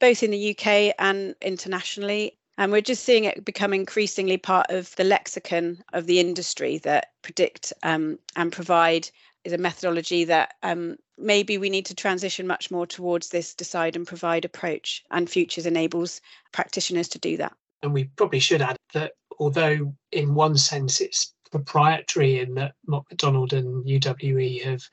both 0.02 0.24
in 0.24 0.32
the 0.32 0.50
UK 0.52 0.94
and 1.00 1.36
internationally. 1.42 2.38
And 2.58 2.74
we're 2.74 2.82
just 2.82 3.06
seeing 3.06 3.24
it 3.24 3.46
become 3.46 3.74
increasingly 3.74 4.38
part 4.38 4.68
of 4.70 4.94
the 4.98 5.06
lexicon 5.06 5.82
of 5.94 6.06
the 6.06 6.20
industry 6.20 6.80
that 6.80 7.12
predict 7.22 7.72
um, 7.82 8.20
and 8.36 8.52
provide 8.52 9.10
is 9.44 9.54
a 9.54 9.58
methodology 9.58 10.24
that 10.26 10.54
um, 10.64 10.98
maybe 11.18 11.58
we 11.58 11.70
need 11.70 11.86
to 11.88 11.96
transition 11.96 12.48
much 12.48 12.72
more 12.72 12.86
towards 12.86 13.30
this 13.30 13.54
decide 13.54 13.96
and 13.96 14.08
provide 14.08 14.46
approach, 14.46 15.04
and 15.12 15.30
Futures 15.30 15.66
enables 15.66 16.22
practitioners 16.52 17.08
to 17.10 17.20
do 17.20 17.38
that. 17.38 17.54
And 17.84 17.94
we 17.94 18.06
probably 18.16 18.40
should 18.40 18.62
add 18.62 18.78
that 18.94 19.14
although 19.40 19.94
in 20.12 20.36
one 20.36 20.58
sense 20.58 21.02
it's 21.02 21.34
proprietary 21.52 22.40
in 22.40 22.54
that 22.56 22.74
Mott 22.88 23.06
MacDonald 23.10 23.54
and 23.54 23.84
UWE 23.86 24.64
have 24.64 24.84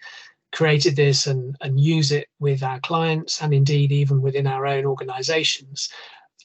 created 0.52 0.96
this 0.96 1.26
and, 1.26 1.54
and 1.60 1.78
use 1.78 2.10
it 2.10 2.28
with 2.40 2.62
our 2.62 2.80
clients 2.80 3.42
and 3.42 3.52
indeed 3.52 3.92
even 3.92 4.22
within 4.22 4.46
our 4.46 4.66
own 4.66 4.86
organizations, 4.86 5.88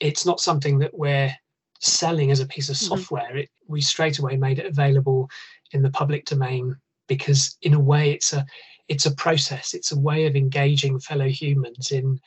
it's 0.02 0.26
not 0.26 0.40
something 0.40 0.80
that 0.80 0.94
we're 0.98 1.34
selling 1.80 2.32
as 2.32 2.40
a 2.40 2.46
piece 2.46 2.70
of 2.70 2.76
mm-hmm. 2.76 2.96
software. 2.96 3.30
Mm-hmm. 3.30 3.38
It, 3.40 3.50
we 3.68 3.82
straight 3.82 4.20
away 4.20 4.36
made 4.38 4.60
it 4.60 4.66
available 4.66 5.30
in 5.72 5.82
the 5.82 5.90
public 5.90 6.26
domain 6.26 6.76
because 7.08 7.58
in 7.62 7.74
a 7.74 7.80
way 7.80 8.12
it's 8.12 8.34
a 8.34 8.46
it's 8.90 9.06
a 9.06 9.16
process. 9.16 9.74
It's 9.74 9.92
a 9.92 10.00
way 10.00 10.26
of 10.26 10.36
engaging 10.36 11.00
fellow 11.00 11.28
humans 11.28 11.92
in 11.92 12.20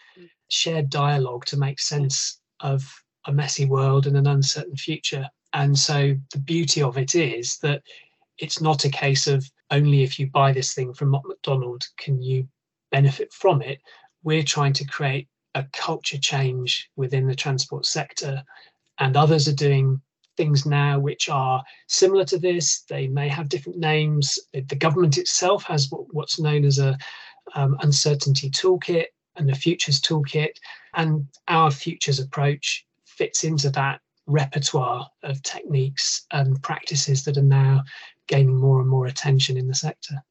shared 0.49 0.90
dialogue 0.90 1.45
to 1.47 1.56
make 1.56 1.80
sense 1.80 2.40
of 2.61 2.83
a 3.26 3.33
messy 3.33 3.66
world 3.66 4.06
and 4.06 4.16
an 4.16 4.26
uncertain 4.26 4.76
future. 4.76 5.28
And 5.52 5.78
so 5.78 6.14
the 6.33 6.38
beauty 6.38 6.83
of 6.83 6.97
it 6.97 7.14
is 7.14 7.59
that 7.59 7.83
it's 8.38 8.61
not 8.61 8.85
a 8.85 8.90
case 8.90 9.26
of 9.26 9.49
only 9.71 10.02
if 10.02 10.18
you 10.18 10.28
buy 10.30 10.52
this 10.52 10.75
thing 10.75 10.95
from 10.95 11.11
MacDonald 11.11 11.85
can 11.99 12.23
you 12.23 12.49
benefit 12.90 13.33
from 13.33 13.62
it. 13.62 13.80
We're 14.23 14.42
trying 14.42 14.73
to 14.75 14.85
create 14.87 15.28
a 15.54 15.64
culture 15.73 16.18
change 16.18 16.90
within 16.97 17.26
the 17.26 17.35
transport 17.35 17.87
sector 17.87 18.42
and 18.99 19.16
others 19.16 19.49
are 19.49 19.54
doing 19.54 20.00
things 20.36 20.66
now 20.66 20.98
which 20.98 21.28
are 21.28 21.62
similar 21.86 22.24
to 22.26 22.38
this. 22.38 22.82
They 22.88 23.08
may 23.08 23.28
have 23.28 23.48
different 23.48 23.78
names. 23.78 24.38
The 24.52 24.76
government 24.76 25.18
itself 25.18 25.64
has 25.64 25.90
what's 25.90 26.38
known 26.38 26.64
as 26.64 26.78
a 26.78 26.96
um, 27.54 27.76
uncertainty 27.80 28.50
toolkit 28.50 29.06
and 29.36 29.50
a 29.50 29.54
futures 29.54 30.00
toolkit, 30.00 30.56
and 30.94 31.26
our 31.48 31.70
futures 31.70 32.18
approach 32.18 32.86
fits 33.04 33.44
into 33.44 33.70
that 33.70 34.00
repertoire 34.26 35.08
of 35.22 35.42
techniques 35.42 36.26
and 36.32 36.60
practices 36.62 37.24
that 37.24 37.36
are 37.36 37.42
now 37.42 37.82
gaining 38.26 38.56
more 38.56 38.80
and 38.80 38.88
more 38.88 39.06
attention 39.06 39.56
in 39.56 39.68
the 39.68 39.74
sector. 39.74 40.22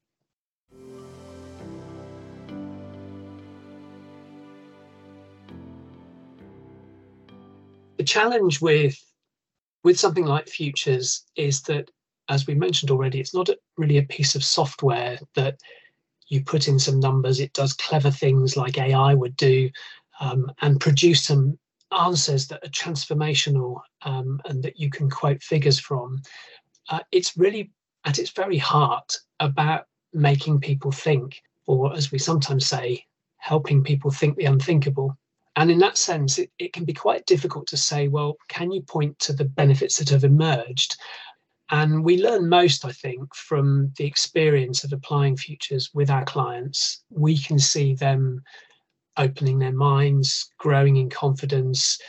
The 7.97 8.03
challenge 8.03 8.59
with 8.59 9.01
with 9.85 9.99
something 9.99 10.25
like 10.25 10.49
futures 10.49 11.23
is 11.35 11.61
that 11.61 11.91
as 12.27 12.47
we 12.47 12.55
mentioned 12.55 12.89
already 12.89 13.19
it's 13.19 13.35
not 13.35 13.49
really 13.77 13.99
a 13.99 14.03
piece 14.03 14.33
of 14.33 14.43
software 14.43 15.19
that 15.35 15.59
you 16.27 16.43
put 16.43 16.67
in 16.67 16.79
some 16.79 16.99
numbers. 16.99 17.39
It 17.39 17.53
does 17.53 17.73
clever 17.73 18.09
things 18.09 18.57
like 18.57 18.79
ai 18.79 19.13
would 19.13 19.37
do 19.37 19.69
um, 20.19 20.51
and 20.61 20.79
produce 20.79 21.23
some 21.23 21.59
answers 21.95 22.47
that 22.47 22.65
are 22.65 22.69
transformational 22.69 23.79
um, 24.01 24.41
and 24.45 24.63
that 24.63 24.79
you 24.79 24.89
can 24.89 25.07
quote 25.07 25.43
figures 25.43 25.79
from. 25.79 26.19
Uh, 26.89 27.01
it's 27.11 27.37
really 27.37 27.71
at 28.05 28.17
its 28.17 28.31
very 28.31 28.57
heart 28.57 29.15
about 29.39 29.85
making 30.13 30.59
people 30.59 30.91
think 30.91 31.43
or 31.67 31.93
as 31.93 32.11
we 32.11 32.17
sometimes 32.17 32.65
say 32.65 33.05
helping 33.37 33.83
people 33.83 34.09
think 34.09 34.35
the 34.35 34.45
unthinkable 34.45 35.15
and 35.55 35.71
in 35.71 35.79
that 35.79 35.97
sense, 35.97 36.37
it, 36.37 36.51
it 36.59 36.73
can 36.73 36.83
be 36.83 36.93
quite 36.93 37.25
difficult 37.25 37.67
to 37.67 37.77
say, 37.77 38.07
well, 38.07 38.37
can 38.49 38.71
you 38.71 38.81
point 38.81 39.17
to 39.19 39.33
the 39.33 39.45
benefits 39.45 39.97
that 39.97 40.09
have 40.09 40.23
emerged? 40.23 40.97
And 41.71 42.03
we 42.03 42.21
learn 42.21 42.49
most, 42.49 42.85
I 42.85 42.91
think, 42.91 43.33
from 43.33 43.91
the 43.97 44.05
experience 44.05 44.83
of 44.83 44.93
applying 44.93 45.37
futures 45.37 45.89
with 45.93 46.09
our 46.09 46.25
clients. 46.25 47.03
We 47.09 47.37
can 47.37 47.57
see 47.57 47.95
them 47.95 48.43
opening 49.17 49.59
their 49.59 49.71
minds, 49.71 50.51
growing 50.59 50.97
in 50.97 51.09
confidence, 51.09 51.99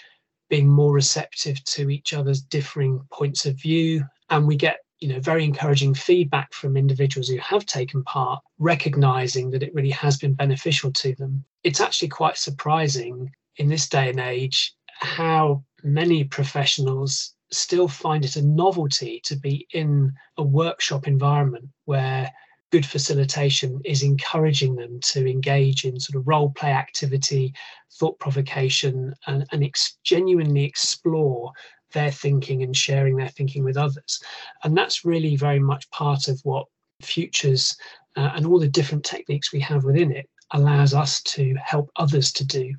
being 0.50 0.68
more 0.68 0.92
receptive 0.92 1.62
to 1.64 1.88
each 1.88 2.12
other's 2.12 2.42
differing 2.42 3.00
points 3.12 3.46
of 3.46 3.54
view. 3.54 4.04
And 4.28 4.46
we 4.46 4.56
get 4.56 4.78
you 5.00 5.08
know 5.08 5.20
very 5.20 5.44
encouraging 5.44 5.94
feedback 5.94 6.52
from 6.52 6.76
individuals 6.76 7.28
who 7.28 7.38
have 7.38 7.66
taken 7.66 8.02
part 8.04 8.42
recognizing 8.58 9.50
that 9.50 9.62
it 9.62 9.74
really 9.74 9.90
has 9.90 10.16
been 10.16 10.32
beneficial 10.32 10.90
to 10.92 11.14
them 11.16 11.44
it's 11.66 11.80
actually 11.80 12.06
quite 12.06 12.38
surprising 12.38 13.28
in 13.56 13.68
this 13.68 13.88
day 13.88 14.08
and 14.08 14.20
age 14.20 14.73
how 15.00 15.64
many 15.82 16.23
professionals 16.23 17.35
still 17.50 17.88
find 17.88 18.25
it 18.25 18.37
a 18.37 18.42
novelty 18.42 19.20
to 19.25 19.35
be 19.35 19.66
in 19.73 20.12
a 20.38 20.44
workshop 20.44 21.08
environment 21.08 21.68
where 21.85 22.30
good 22.70 22.87
facilitation 22.87 23.80
is 23.85 24.04
encouraging 24.04 24.76
them 24.76 25.00
to 25.00 25.28
engage 25.28 25.85
in 25.85 25.99
sort 25.99 26.14
of 26.14 26.28
role 26.28 26.50
play 26.50 26.70
activity, 26.70 27.52
thought 27.99 28.16
provocation, 28.20 29.12
and, 29.26 29.44
and 29.50 29.64
ex- 29.64 29.99
genuinely 30.04 30.62
explore 30.62 31.50
their 31.92 32.12
thinking 32.12 32.62
and 32.62 32.76
sharing 32.76 33.16
their 33.16 33.28
thinking 33.28 33.64
with 33.64 33.76
others. 33.76 34.23
And 34.62 34.78
that's 34.78 35.04
really 35.04 35.35
very 35.35 35.58
much 35.58 35.90
part 35.90 36.28
of 36.28 36.40
what 36.44 36.66
futures 37.02 37.76
uh, 38.14 38.30
and 38.37 38.46
all 38.46 38.61
the 38.61 38.68
different 38.68 39.04
techniques 39.04 39.52
we 39.52 39.61
have 39.61 39.82
within 39.82 40.12
it 40.12 40.28
allows 40.52 40.94
us 40.94 41.22
to 41.22 41.54
help 41.62 41.90
others 41.96 42.32
to 42.32 42.44
do. 42.44 42.72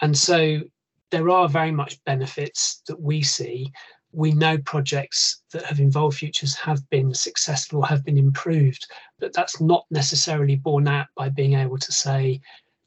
And 0.00 0.16
so 0.16 0.60
there 1.10 1.30
are 1.30 1.48
very 1.48 1.70
much 1.70 2.02
benefits 2.04 2.82
that 2.88 3.00
we 3.00 3.22
see. 3.22 3.72
We 4.12 4.32
know 4.32 4.58
projects 4.58 5.42
that 5.52 5.64
have 5.64 5.80
involved 5.80 6.18
futures 6.18 6.54
have 6.56 6.88
been 6.90 7.14
successful, 7.14 7.82
have 7.82 8.04
been 8.04 8.18
improved, 8.18 8.86
but 9.18 9.32
that's 9.32 9.60
not 9.60 9.86
necessarily 9.90 10.56
borne 10.56 10.88
out 10.88 11.06
by 11.16 11.28
being 11.28 11.54
able 11.54 11.78
to 11.78 11.92
say, 11.92 12.40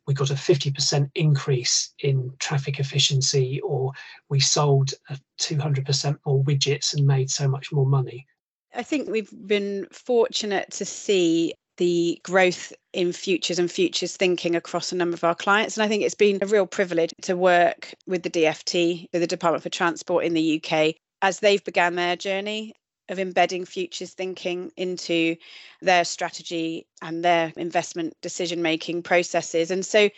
we 0.07 0.13
got 0.13 0.31
a 0.31 0.35
50% 0.35 1.09
increase 1.15 1.93
in 1.99 2.31
traffic 2.39 2.79
efficiency, 2.79 3.59
or 3.61 3.91
we 4.29 4.39
sold 4.39 4.93
200% 5.41 6.17
more 6.25 6.43
widgets 6.45 6.93
and 6.95 7.05
made 7.05 7.29
so 7.29 7.47
much 7.47 7.73
more 7.73 7.85
money. 7.85 8.25
I 8.73 8.83
think 8.83 9.09
we've 9.09 9.33
been 9.47 9.85
fortunate 9.91 10.71
to 10.71 10.85
see 10.85 11.53
the 11.77 12.19
growth 12.23 12.73
in 12.93 13.13
futures 13.13 13.59
and 13.59 13.71
futures 13.71 14.17
thinking 14.17 14.55
across 14.55 14.91
a 14.91 14.95
number 14.95 15.15
of 15.15 15.23
our 15.23 15.35
clients. 15.35 15.77
And 15.77 15.83
I 15.83 15.87
think 15.87 16.03
it's 16.03 16.15
been 16.15 16.39
a 16.41 16.47
real 16.47 16.67
privilege 16.67 17.13
to 17.23 17.37
work 17.37 17.93
with 18.07 18.23
the 18.23 18.29
DFT, 18.29 19.07
with 19.13 19.21
the 19.21 19.27
Department 19.27 19.63
for 19.63 19.69
Transport 19.69 20.25
in 20.25 20.33
the 20.33 20.61
UK, 20.61 20.95
as 21.21 21.39
they've 21.39 21.63
began 21.63 21.95
their 21.95 22.15
journey 22.15 22.73
of 23.09 23.19
embedding 23.19 23.65
futures 23.65 24.13
thinking 24.13 24.71
into 24.75 25.35
their 25.81 26.03
strategy 26.03 26.85
and 27.01 27.23
their 27.23 27.53
investment 27.55 28.15
decision 28.21 28.61
making 28.61 29.01
processes. 29.01 29.71
And 29.71 29.85
so 29.85 30.09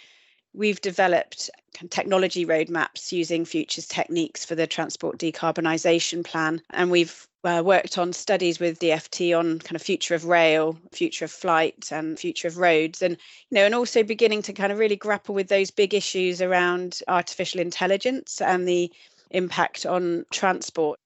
we've 0.53 0.81
developed 0.81 1.49
technology 1.89 2.45
roadmaps 2.45 3.11
using 3.11 3.45
futures 3.45 3.85
techniques 3.85 4.43
for 4.43 4.55
the 4.55 4.65
transport 4.65 5.19
decarbonisation 5.19 6.25
plan. 6.25 6.61
And 6.71 6.89
we've 6.89 7.27
uh, 7.43 7.61
worked 7.63 7.97
on 7.97 8.13
studies 8.13 8.59
with 8.59 8.79
DFT 8.79 9.37
on 9.37 9.59
kind 9.59 9.75
of 9.75 9.81
future 9.81 10.15
of 10.15 10.25
rail, 10.25 10.77
future 10.91 11.25
of 11.25 11.31
flight, 11.31 11.89
and 11.91 12.19
future 12.19 12.47
of 12.47 12.57
roads, 12.57 13.01
and 13.01 13.17
you 13.49 13.55
know, 13.55 13.65
and 13.65 13.75
also 13.75 14.03
beginning 14.03 14.41
to 14.43 14.53
kind 14.53 14.71
of 14.71 14.79
really 14.79 14.95
grapple 14.95 15.35
with 15.35 15.47
those 15.47 15.71
big 15.71 15.93
issues 15.93 16.41
around 16.41 16.99
artificial 17.07 17.61
intelligence 17.61 18.41
and 18.41 18.67
the 18.67 18.91
impact 19.31 19.85
on 19.85 20.25
transport. 20.31 20.99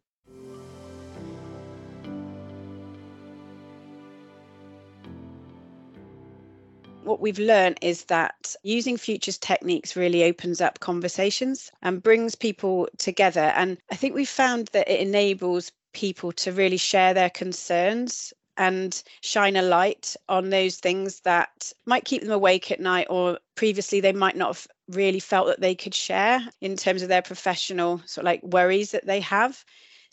what 7.03 7.19
we've 7.19 7.39
learned 7.39 7.77
is 7.81 8.05
that 8.05 8.55
using 8.63 8.97
futures 8.97 9.37
techniques 9.37 9.95
really 9.95 10.23
opens 10.23 10.61
up 10.61 10.79
conversations 10.79 11.71
and 11.81 12.01
brings 12.01 12.33
people 12.33 12.87
together. 12.97 13.51
And 13.55 13.77
I 13.91 13.95
think 13.95 14.15
we've 14.15 14.29
found 14.29 14.69
that 14.73 14.89
it 14.89 14.99
enables 15.01 15.71
people 15.93 16.31
to 16.31 16.51
really 16.51 16.77
share 16.77 17.13
their 17.13 17.29
concerns 17.29 18.33
and 18.57 19.01
shine 19.21 19.55
a 19.55 19.61
light 19.61 20.15
on 20.29 20.49
those 20.49 20.77
things 20.77 21.21
that 21.21 21.71
might 21.85 22.05
keep 22.05 22.21
them 22.21 22.31
awake 22.31 22.71
at 22.71 22.79
night 22.79 23.07
or 23.09 23.39
previously 23.55 23.99
they 23.99 24.13
might 24.13 24.35
not 24.35 24.49
have 24.49 24.67
really 24.89 25.19
felt 25.19 25.47
that 25.47 25.61
they 25.61 25.73
could 25.73 25.95
share 25.95 26.39
in 26.61 26.75
terms 26.75 27.01
of 27.01 27.09
their 27.09 27.21
professional 27.21 27.97
sort 28.05 28.23
of 28.23 28.25
like 28.25 28.43
worries 28.43 28.91
that 28.91 29.07
they 29.07 29.19
have 29.19 29.65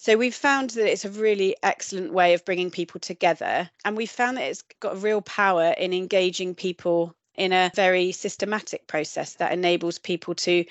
so 0.03 0.17
we've 0.17 0.35
found 0.35 0.71
that 0.71 0.91
it's 0.91 1.05
a 1.05 1.11
really 1.11 1.55
excellent 1.63 2.15
way 2.15 2.33
of 2.33 2.43
bringing 2.47 2.71
people 2.71 3.01
together. 3.01 3.69
And 3.85 3.99
we've 3.99 4.11
found 4.11 4.39
that 4.39 4.45
it's 4.45 4.63
got 4.81 4.95
a 4.95 4.99
real 4.99 5.21
power 5.21 5.75
in 5.77 5.93
engaging 5.93 6.55
people 6.55 7.15
in 7.37 7.53
a 7.53 7.71
very 7.75 8.13
systematic 8.13 8.87
process 8.87 9.35
that 9.35 9.53
enables 9.53 9.99
people 9.99 10.35
to 10.35 10.65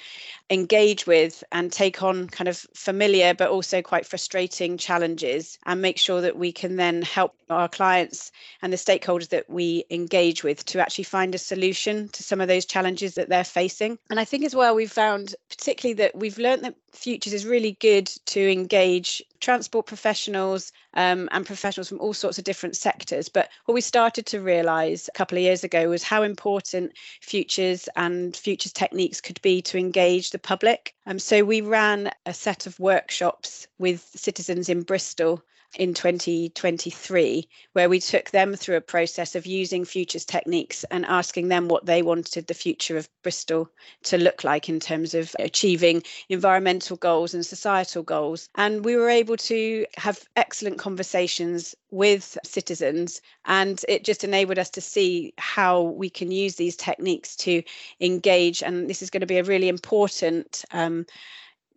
engage 0.49 1.07
with 1.07 1.43
and 1.51 1.71
take 1.71 2.03
on 2.03 2.27
kind 2.27 2.47
of 2.47 2.57
familiar 2.73 3.33
but 3.33 3.49
also 3.49 3.81
quite 3.81 4.05
frustrating 4.05 4.77
challenges 4.77 5.57
and 5.65 5.81
make 5.81 5.97
sure 5.97 6.21
that 6.21 6.37
we 6.37 6.51
can 6.51 6.75
then 6.75 7.01
help 7.01 7.33
our 7.49 7.67
clients 7.67 8.31
and 8.61 8.71
the 8.71 8.77
stakeholders 8.77 9.29
that 9.29 9.49
we 9.49 9.83
engage 9.89 10.43
with 10.43 10.63
to 10.65 10.79
actually 10.79 11.03
find 11.03 11.33
a 11.33 11.39
solution 11.39 12.09
to 12.09 12.23
some 12.23 12.41
of 12.41 12.47
those 12.47 12.65
challenges 12.65 13.15
that 13.15 13.29
they're 13.29 13.43
facing. 13.43 13.97
And 14.09 14.19
I 14.19 14.25
think 14.25 14.43
as 14.45 14.55
well, 14.55 14.75
we've 14.75 14.91
found 14.91 15.35
particularly 15.49 15.95
that 15.95 16.15
we've 16.15 16.37
learned 16.37 16.63
that 16.63 16.75
Futures 16.93 17.33
is 17.33 17.45
really 17.45 17.77
good 17.79 18.07
to 18.25 18.51
engage 18.51 19.21
transport 19.39 19.85
professionals 19.85 20.71
um, 20.95 21.29
and 21.31 21.45
professionals 21.45 21.87
from 21.87 21.99
all 22.01 22.13
sorts 22.13 22.37
of 22.37 22.43
different 22.43 22.75
sectors. 22.75 23.29
But 23.29 23.49
what 23.65 23.73
we 23.73 23.81
started 23.81 24.25
to 24.27 24.41
realise 24.41 25.07
a 25.07 25.11
couple 25.11 25.37
of 25.37 25.43
years 25.43 25.63
ago 25.63 25.89
was 25.89 26.03
how 26.03 26.23
important 26.23 26.93
futures 27.21 27.87
and 27.95 28.35
futures 28.35 28.73
techniques 28.73 29.21
could 29.21 29.41
be 29.41 29.61
to 29.63 29.77
engage 29.77 30.31
the 30.31 30.39
public. 30.39 30.93
Um, 31.05 31.19
so 31.19 31.43
we 31.43 31.61
ran 31.61 32.11
a 32.25 32.33
set 32.33 32.65
of 32.65 32.79
workshops 32.79 33.67
with 33.77 34.09
citizens 34.15 34.69
in 34.69 34.83
Bristol 34.83 35.43
in 35.75 35.93
2023, 35.93 37.47
where 37.73 37.89
we 37.89 37.99
took 37.99 38.31
them 38.31 38.55
through 38.55 38.77
a 38.77 38.81
process 38.81 39.35
of 39.35 39.45
using 39.45 39.85
futures 39.85 40.25
techniques 40.25 40.83
and 40.85 41.05
asking 41.05 41.47
them 41.47 41.67
what 41.67 41.85
they 41.85 42.01
wanted 42.01 42.47
the 42.47 42.53
future 42.53 42.97
of 42.97 43.09
Bristol 43.21 43.69
to 44.03 44.17
look 44.17 44.43
like 44.43 44.67
in 44.67 44.79
terms 44.79 45.13
of 45.13 45.35
achieving 45.37 46.01
environmental 46.27 46.97
goals 46.97 47.33
and 47.33 47.45
societal 47.45 48.01
goals. 48.01 48.49
And 48.55 48.83
we 48.83 48.95
were 48.95 49.09
able 49.09 49.37
to 49.37 49.85
have 49.97 50.27
excellent 50.35 50.79
conversations 50.79 51.75
with 51.91 52.37
citizens, 52.43 53.21
and 53.45 53.83
it 53.87 54.03
just 54.03 54.23
enabled 54.23 54.59
us 54.59 54.69
to 54.71 54.81
see 54.81 55.33
how 55.37 55.81
we 55.81 56.09
can 56.09 56.31
use 56.31 56.55
these 56.55 56.75
techniques 56.75 57.35
to 57.37 57.61
engage. 57.99 58.63
And 58.63 58.89
this 58.89 59.01
is 59.01 59.09
going 59.09 59.21
to 59.21 59.27
be 59.27 59.37
a 59.37 59.43
really 59.43 59.69
important. 59.69 60.65
Um, 60.71 61.05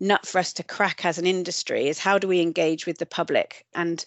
nut 0.02 0.26
for 0.26 0.38
us 0.38 0.52
to 0.54 0.64
crack 0.64 1.04
as 1.04 1.16
an 1.16 1.26
industry 1.26 1.88
is 1.88 1.98
how 1.98 2.18
do 2.18 2.28
we 2.28 2.40
engage 2.40 2.84
with 2.84 2.98
the 2.98 3.06
public? 3.06 3.64
And 3.74 4.04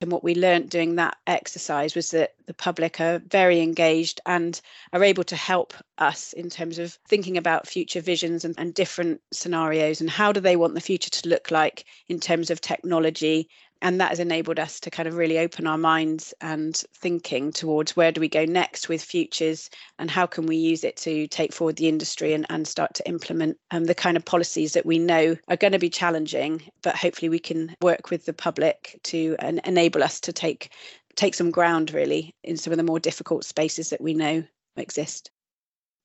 and 0.00 0.10
what 0.10 0.24
we 0.24 0.34
learned 0.34 0.70
doing 0.70 0.96
that 0.96 1.16
exercise 1.26 1.94
was 1.94 2.10
that 2.10 2.34
the 2.46 2.52
public 2.52 3.00
are 3.00 3.20
very 3.20 3.60
engaged 3.60 4.20
and 4.26 4.60
are 4.92 5.04
able 5.04 5.24
to 5.24 5.36
help 5.36 5.72
us 5.98 6.32
in 6.32 6.50
terms 6.50 6.78
of 6.78 6.98
thinking 7.08 7.38
about 7.38 7.68
future 7.68 8.00
visions 8.00 8.44
and, 8.44 8.54
and 8.58 8.74
different 8.74 9.20
scenarios 9.32 10.00
and 10.00 10.10
how 10.10 10.32
do 10.32 10.40
they 10.40 10.56
want 10.56 10.74
the 10.74 10.80
future 10.80 11.10
to 11.10 11.28
look 11.28 11.50
like 11.50 11.84
in 12.08 12.18
terms 12.18 12.50
of 12.50 12.60
technology 12.60 13.48
and 13.84 14.00
that 14.00 14.08
has 14.08 14.18
enabled 14.18 14.58
us 14.58 14.80
to 14.80 14.90
kind 14.90 15.06
of 15.06 15.14
really 15.14 15.38
open 15.38 15.66
our 15.66 15.76
minds 15.76 16.32
and 16.40 16.82
thinking 16.94 17.52
towards 17.52 17.94
where 17.94 18.10
do 18.10 18.20
we 18.20 18.30
go 18.30 18.46
next 18.46 18.88
with 18.88 19.02
futures 19.02 19.68
and 19.98 20.10
how 20.10 20.26
can 20.26 20.46
we 20.46 20.56
use 20.56 20.84
it 20.84 20.96
to 20.96 21.26
take 21.28 21.52
forward 21.52 21.76
the 21.76 21.86
industry 21.86 22.32
and, 22.32 22.46
and 22.48 22.66
start 22.66 22.94
to 22.94 23.06
implement 23.06 23.58
um, 23.70 23.84
the 23.84 23.94
kind 23.94 24.16
of 24.16 24.24
policies 24.24 24.72
that 24.72 24.86
we 24.86 24.98
know 24.98 25.36
are 25.48 25.56
going 25.56 25.74
to 25.74 25.78
be 25.78 25.90
challenging 25.90 26.62
but 26.82 26.96
hopefully 26.96 27.28
we 27.28 27.38
can 27.38 27.76
work 27.82 28.10
with 28.10 28.24
the 28.24 28.32
public 28.32 28.98
to 29.04 29.36
enable 29.64 30.02
us 30.02 30.18
to 30.18 30.32
take 30.32 30.72
take 31.14 31.34
some 31.34 31.50
ground 31.50 31.92
really 31.92 32.34
in 32.42 32.56
some 32.56 32.72
of 32.72 32.78
the 32.78 32.82
more 32.82 32.98
difficult 32.98 33.44
spaces 33.44 33.90
that 33.90 34.00
we 34.00 34.14
know 34.14 34.42
exist. 34.76 35.30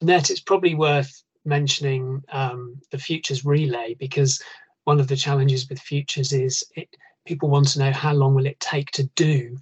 Net 0.02 0.30
it's 0.30 0.42
probably 0.42 0.76
worth 0.76 1.24
mentioning 1.46 2.22
um, 2.30 2.76
the 2.92 2.98
futures 2.98 3.46
relay 3.46 3.96
because 3.98 4.42
one 4.84 5.00
of 5.00 5.08
the 5.08 5.16
challenges 5.16 5.70
with 5.70 5.80
futures 5.80 6.34
is 6.34 6.64
it 6.76 6.90
people 7.26 7.50
want 7.50 7.68
to 7.70 7.80
know 7.80 7.92
how 7.92 8.14
long 8.14 8.34
will 8.34 8.46
it 8.46 8.60
take 8.60 8.92
to 8.92 9.04
do 9.16 9.58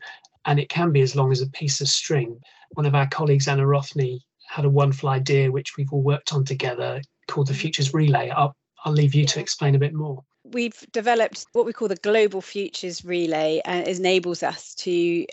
and 0.46 0.60
it 0.60 0.70
can 0.70 0.92
be 0.92 1.02
as 1.02 1.16
long 1.16 1.32
as 1.32 1.42
a 1.42 1.50
piece 1.50 1.82
of 1.82 1.90
string. 1.90 2.40
One 2.72 2.86
of 2.86 2.96
our 2.96 3.08
colleagues 3.08 3.48
anna 3.48 3.64
rothney 3.64 4.22
had 4.48 4.66
a 4.66 4.70
wonderful 4.70 5.10
idea 5.10 5.52
which 5.52 5.76
we've 5.76 5.92
all 5.92 6.02
worked 6.02 6.34
on 6.34 6.46
together 6.46 7.02
called 7.28 7.48
the 7.48 7.54
mm-hmm. 7.54 7.62
futures 7.62 7.94
relay. 7.94 8.30
I'll, 8.30 8.56
I'll 8.86 8.94
leave 8.94 9.14
you 9.14 9.26
to 9.26 9.40
explain 9.40 9.76
a 9.76 9.80
bit 9.80 9.94
more. 9.94 10.24
We've 10.46 10.80
developed 10.94 11.46
what 11.52 11.66
we 11.66 11.74
call 11.74 11.90
the 11.90 11.96
global 11.98 12.42
futures 12.42 13.04
relay 13.04 13.62
and 13.66 13.86
it 13.86 14.00
enables 14.00 14.42
us 14.44 14.74
to 14.76 15.26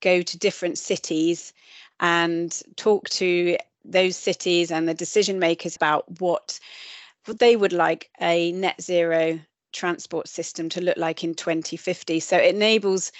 go 0.00 0.22
to 0.22 0.38
different 0.38 0.78
cities 0.78 1.52
and 1.98 2.60
talk 2.76 3.08
to 3.10 3.56
those 3.84 4.16
cities 4.16 4.70
and 4.70 4.88
the 4.88 4.94
decision 4.94 5.40
makers 5.40 5.74
about 5.74 6.20
what 6.20 6.60
they 7.38 7.56
would 7.56 7.72
like 7.72 8.10
a 8.20 8.52
net 8.52 8.80
zero 8.80 9.40
transport 9.72 10.28
system 10.28 10.68
to 10.70 10.80
look 10.80 10.96
like 10.96 11.24
in 11.24 11.34
2050. 11.34 12.20
So 12.20 12.36
it 12.36 12.54
enables 12.54 13.12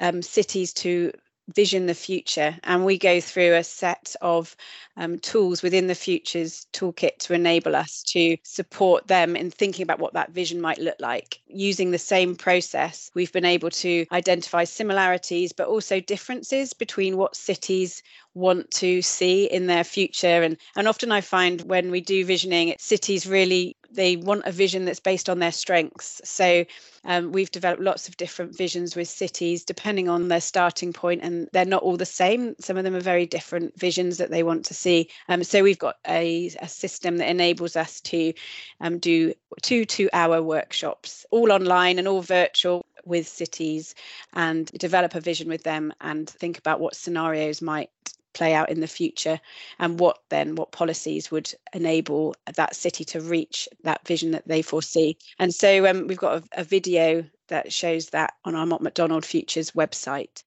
um, 0.00 0.22
cities 0.22 0.72
to 0.74 1.12
vision 1.54 1.86
the 1.86 1.94
future 1.94 2.56
and 2.64 2.84
we 2.84 2.98
go 2.98 3.20
through 3.20 3.54
a 3.54 3.62
set 3.62 4.16
of 4.20 4.56
um, 4.96 5.18
tools 5.20 5.62
within 5.62 5.86
the 5.86 5.94
futures 5.94 6.66
toolkit 6.72 7.18
to 7.18 7.34
enable 7.34 7.76
us 7.76 8.02
to 8.02 8.36
support 8.42 9.06
them 9.06 9.36
in 9.36 9.50
thinking 9.50 9.84
about 9.84 10.00
what 10.00 10.14
that 10.14 10.32
vision 10.32 10.60
might 10.60 10.78
look 10.78 10.96
like 10.98 11.40
using 11.46 11.90
the 11.90 11.98
same 11.98 12.34
process 12.34 13.10
we've 13.14 13.32
been 13.32 13.44
able 13.44 13.70
to 13.70 14.04
identify 14.10 14.64
similarities 14.64 15.52
but 15.52 15.68
also 15.68 16.00
differences 16.00 16.72
between 16.72 17.16
what 17.16 17.36
cities 17.36 18.02
want 18.34 18.68
to 18.72 19.00
see 19.00 19.44
in 19.44 19.66
their 19.66 19.84
future 19.84 20.42
and 20.42 20.56
and 20.74 20.88
often 20.88 21.12
i 21.12 21.20
find 21.20 21.62
when 21.62 21.92
we 21.92 22.00
do 22.00 22.24
visioning 22.24 22.74
cities 22.78 23.26
really 23.26 23.75
they 23.90 24.16
want 24.16 24.44
a 24.44 24.52
vision 24.52 24.84
that's 24.84 25.00
based 25.00 25.28
on 25.28 25.38
their 25.38 25.52
strengths. 25.52 26.20
So 26.24 26.64
um, 27.04 27.32
we've 27.32 27.50
developed 27.50 27.82
lots 27.82 28.08
of 28.08 28.16
different 28.16 28.56
visions 28.56 28.96
with 28.96 29.08
cities 29.08 29.64
depending 29.64 30.08
on 30.08 30.28
their 30.28 30.40
starting 30.40 30.92
point, 30.92 31.22
and 31.22 31.48
they're 31.52 31.64
not 31.64 31.82
all 31.82 31.96
the 31.96 32.06
same. 32.06 32.54
Some 32.58 32.76
of 32.76 32.84
them 32.84 32.94
are 32.94 33.00
very 33.00 33.26
different 33.26 33.78
visions 33.78 34.18
that 34.18 34.30
they 34.30 34.42
want 34.42 34.64
to 34.66 34.74
see. 34.74 35.08
Um, 35.28 35.44
so 35.44 35.62
we've 35.62 35.78
got 35.78 35.96
a, 36.06 36.50
a, 36.60 36.68
system 36.68 37.16
that 37.18 37.28
enables 37.28 37.76
us 37.76 38.00
to 38.02 38.32
um, 38.80 38.98
do 38.98 39.32
two 39.62 39.84
two-hour 39.84 40.42
workshops, 40.42 41.24
all 41.30 41.52
online 41.52 41.98
and 41.98 42.06
all 42.06 42.22
virtual 42.22 42.84
with 43.04 43.28
cities 43.28 43.94
and 44.34 44.66
develop 44.72 45.14
a 45.14 45.20
vision 45.20 45.48
with 45.48 45.62
them 45.62 45.92
and 46.00 46.28
think 46.28 46.58
about 46.58 46.80
what 46.80 46.96
scenarios 46.96 47.62
might 47.62 47.90
play 48.36 48.54
out 48.54 48.70
in 48.70 48.80
the 48.80 48.86
future 48.86 49.40
and 49.78 49.98
what 49.98 50.18
then 50.28 50.54
what 50.54 50.70
policies 50.70 51.30
would 51.30 51.52
enable 51.72 52.34
that 52.54 52.76
city 52.76 53.04
to 53.06 53.20
reach 53.20 53.68
that 53.82 54.06
vision 54.06 54.30
that 54.32 54.46
they 54.46 54.62
foresee. 54.62 55.16
And 55.38 55.54
so 55.54 55.86
um, 55.88 56.06
we've 56.06 56.18
got 56.18 56.42
a, 56.42 56.60
a 56.60 56.64
video 56.64 57.24
that 57.48 57.72
shows 57.72 58.10
that 58.10 58.34
on 58.44 58.54
our 58.54 58.66
Mott 58.66 58.82
MacDonald 58.82 59.24
Futures 59.24 59.70
website. 59.72 60.42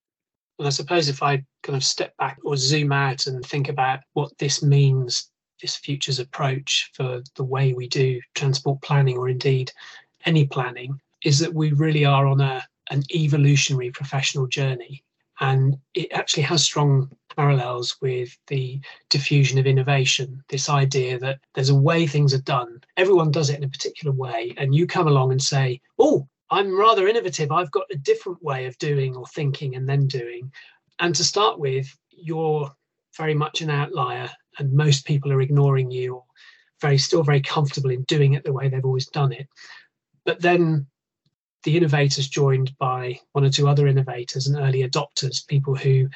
Well 0.58 0.68
i 0.68 0.72
suppose 0.72 1.08
if 1.08 1.24
i 1.24 1.42
kind 1.64 1.78
of 1.78 1.84
step 1.86 2.16
back 2.18 2.38
or 2.44 2.58
zoom 2.58 2.92
out 2.92 3.28
and 3.28 3.46
think 3.46 3.70
about 3.70 4.02
what 4.14 4.38
this 4.40 4.62
means 4.62 5.32
this 5.62 5.78
futures 5.78 6.20
approach 6.20 6.92
for 6.94 7.22
the 7.38 7.44
way 7.44 7.74
we 7.74 7.88
do 7.88 8.20
transport 8.36 8.82
planning 8.82 9.18
or 9.18 9.30
indeed 9.30 9.72
any 10.26 10.46
planning 10.46 11.00
is 11.24 11.40
that 11.40 11.54
we 11.54 11.72
really 11.72 12.04
are 12.04 12.28
on 12.28 12.42
a 12.42 12.62
an 12.92 13.04
evolutionary 13.14 13.90
professional 13.92 14.48
journey 14.48 15.02
and 15.40 15.78
it 15.94 16.12
actually 16.12 16.44
has 16.44 16.64
strong 16.64 17.10
parallels 17.36 17.96
with 18.02 18.38
the 18.48 18.80
diffusion 19.10 19.58
of 19.58 19.66
innovation 19.66 20.44
this 20.50 20.70
idea 20.70 21.18
that 21.20 21.40
there's 21.54 21.70
a 21.70 21.76
way 21.76 22.06
things 22.06 22.34
are 22.34 22.42
done. 22.42 22.82
Everyone 22.98 23.32
does 23.32 23.50
it 23.50 23.58
in 23.58 23.64
a 23.64 23.70
particular 23.70 24.14
way. 24.14 24.54
And 24.58 24.76
you 24.76 24.86
come 24.88 25.08
along 25.08 25.32
and 25.32 25.42
say 25.42 25.82
oh 25.98 26.28
i'm 26.52 26.78
rather 26.78 27.08
innovative. 27.08 27.52
I've 27.52 27.72
got 27.72 27.86
a 27.92 27.98
different 27.98 28.44
way 28.44 28.66
of 28.66 28.78
doing 28.80 29.16
or 29.16 29.26
thinking 29.28 29.76
and 29.76 29.88
then 29.88 30.08
doing. 30.08 30.52
And 31.00 31.16
to 31.16 31.24
start 31.24 31.60
with 31.60 31.88
you're 32.10 32.72
very 33.16 33.34
much 33.34 33.62
an 33.62 33.70
outlier 33.70 34.30
and 34.58 34.74
most 34.74 35.06
people 35.06 35.32
are 35.32 35.42
ignoring 35.42 35.90
you 35.92 36.16
or 36.16 36.24
very 36.82 36.98
still 36.98 37.24
very 37.24 37.42
comfortable 37.42 37.92
in 37.92 38.04
doing 38.04 38.34
it 38.34 38.44
the 38.44 38.54
way 38.54 38.68
they've 38.68 38.86
always 38.86 39.08
done 39.08 39.32
it. 39.32 39.48
But 40.26 40.42
then 40.42 40.88
the 41.64 41.78
innovators 41.78 42.28
joined 42.28 42.78
by 42.78 43.20
one 43.34 43.46
or 43.46 43.50
two 43.50 43.68
other 43.68 43.88
innovators 43.88 44.48
and 44.48 44.58
early 44.58 44.88
adopters, 44.88 45.46
people 45.48 45.76
who 45.76 46.10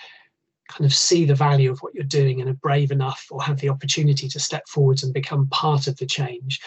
kind 0.69 0.86
of 0.86 0.93
see 0.93 1.25
the 1.25 1.36
value 1.36 1.71
of 1.71 1.79
what 1.79 1.93
you're 1.93 2.03
doing 2.06 2.39
and 2.39 2.49
are 2.49 2.56
brave 2.56 2.91
enough 2.91 3.27
or 3.29 3.41
have 3.43 3.60
the 3.60 3.69
opportunity 3.69 4.27
to 4.29 4.39
step 4.39 4.67
forwards 4.67 5.03
and 5.03 5.13
become 5.13 5.47
part 5.47 5.88
of 5.88 5.97
the 5.97 6.06
change. 6.06 6.62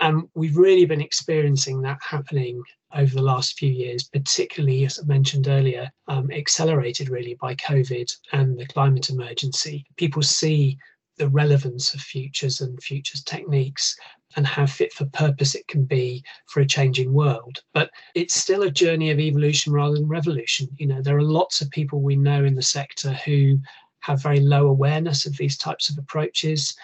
And 0.00 0.28
we've 0.34 0.56
really 0.56 0.86
been 0.86 1.02
experiencing 1.02 1.82
that 1.82 1.98
happening 2.00 2.62
over 2.94 3.14
the 3.14 3.22
last 3.22 3.58
few 3.58 3.70
years, 3.70 4.04
particularly, 4.04 4.84
as 4.84 4.98
I 4.98 5.04
mentioned 5.06 5.48
earlier, 5.48 5.90
um, 6.08 6.30
accelerated 6.30 7.08
really 7.08 7.34
by 7.40 7.54
COVID 7.56 8.14
and 8.32 8.58
the 8.58 8.66
climate 8.66 9.10
emergency. 9.10 9.86
People 9.96 10.22
see 10.22 10.78
the 11.18 11.28
relevance 11.28 11.94
of 11.94 12.00
futures 12.00 12.60
and 12.60 12.82
futures 12.82 13.22
techniques 13.22 13.96
and 14.36 14.46
how 14.46 14.66
fit 14.66 14.92
for 14.92 15.04
purpose 15.06 15.54
it 15.54 15.66
can 15.68 15.84
be 15.84 16.24
for 16.46 16.60
a 16.60 16.66
changing 16.66 17.12
world. 17.12 17.60
But 17.74 17.90
it's 18.14 18.34
still 18.34 18.62
a 18.62 18.70
journey 18.70 19.10
of 19.10 19.20
evolution 19.20 19.72
rather 19.72 19.94
than 19.94 20.08
revolution. 20.08 20.68
You 20.78 20.86
know, 20.86 21.02
there 21.02 21.16
are 21.16 21.22
lots 21.22 21.60
of 21.60 21.70
people 21.70 22.00
we 22.00 22.16
know 22.16 22.44
in 22.44 22.54
the 22.54 22.62
sector 22.62 23.12
who 23.12 23.58
have 24.00 24.22
very 24.22 24.40
low 24.40 24.66
awareness 24.68 25.26
of 25.26 25.36
these 25.36 25.56
types 25.56 25.90
of 25.90 25.98
approaches. 25.98 26.74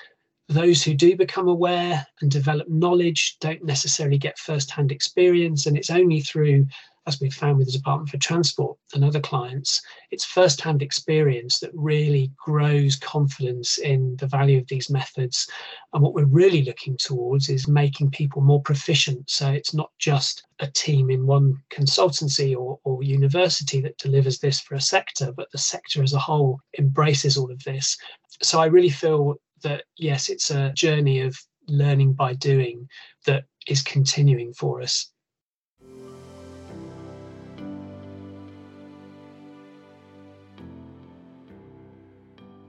Those 0.49 0.83
who 0.83 0.95
do 0.95 1.17
become 1.17 1.49
aware 1.49 2.07
and 2.21 2.31
develop 2.31 2.69
knowledge 2.69 3.37
don't 3.41 3.65
necessarily 3.65 4.19
get 4.19 4.39
first 4.39 4.71
hand 4.71 4.93
experience. 4.93 5.67
And 5.67 5.77
it's 5.77 5.91
only 5.91 6.21
through 6.21 6.67
as 7.09 7.21
we've 7.21 7.33
found 7.35 7.57
with 7.57 7.67
the 7.67 7.73
Department 7.73 8.11
for 8.11 8.19
Transport 8.19 8.77
and 8.93 9.03
other 9.03 9.19
clients, 9.19 9.81
it's 10.11 10.27
first-hand 10.27 10.83
experience 10.83 11.59
that 11.59 11.71
really 11.73 12.31
grows 12.37 12.97
confidence 12.97 13.79
in 13.79 14.15
the 14.17 14.27
value 14.27 14.59
of 14.59 14.67
these 14.69 14.91
methods. 14.91 15.49
And 15.95 16.03
what 16.03 16.13
we're 16.13 16.27
really 16.27 16.65
looking 16.65 16.99
towards 16.99 17.49
is 17.49 17.67
making 17.67 18.11
people 18.11 18.43
more 18.43 18.61
proficient. 18.61 19.31
So 19.31 19.51
it's 19.51 19.73
not 19.73 19.91
just 19.99 20.47
a 20.61 20.67
team 20.67 21.11
in 21.11 21.27
one 21.27 21.57
consultancy 21.73 22.55
or, 22.55 22.79
or 22.85 23.03
university 23.03 23.81
that 23.81 23.97
delivers 23.97 24.39
this 24.39 24.61
for 24.61 24.75
a 24.75 24.81
sector, 24.81 25.33
but 25.33 25.51
the 25.51 25.59
sector 25.59 26.03
as 26.03 26.13
a 26.13 26.19
whole 26.19 26.61
embraces 26.79 27.39
all 27.39 27.51
of 27.51 27.65
this. 27.65 27.97
So 28.43 28.61
I 28.61 28.67
really 28.67 28.91
feel 28.91 29.37
that 29.63 29.85
yes, 29.97 30.29
it's 30.29 30.51
a 30.51 30.73
journey 30.75 31.21
of 31.23 31.35
learning 31.69 32.13
by 32.13 32.35
doing 32.35 32.87
that 33.25 33.45
is 33.67 33.83
continuing 33.83 34.53
for 34.53 34.83
us. 34.83 35.11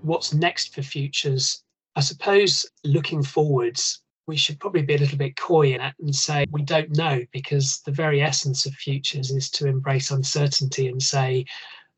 What's 0.10 0.34
next 0.34 0.74
for 0.74 0.82
futures? 0.82 1.64
I 1.96 2.00
suppose 2.00 2.66
looking 2.84 3.22
forwards, 3.22 4.02
we 4.26 4.38
should 4.38 4.60
probably 4.60 4.82
be 4.82 4.96
a 4.96 4.98
little 4.98 5.20
bit 5.20 5.36
coy 5.36 5.72
in 5.76 5.82
it 5.82 5.94
and 6.00 6.16
say 6.16 6.48
we 6.50 6.64
don't 6.64 6.98
know 6.98 7.24
because 7.32 7.82
the 7.82 7.92
very 7.92 8.20
essence 8.20 8.66
of 8.66 8.74
futures 8.74 9.30
is 9.30 9.52
to 9.52 9.68
embrace 9.68 10.10
uncertainty 10.10 10.88
and 10.88 11.00
say 11.00 11.46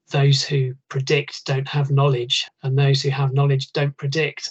those 0.10 0.44
who 0.44 0.74
predict 0.90 1.46
don't 1.46 1.70
have 1.70 1.90
knowledge 1.90 2.46
and 2.64 2.78
those 2.78 3.02
who 3.02 3.12
have 3.12 3.32
knowledge 3.32 3.72
don't 3.72 3.96
predict. 3.96 4.50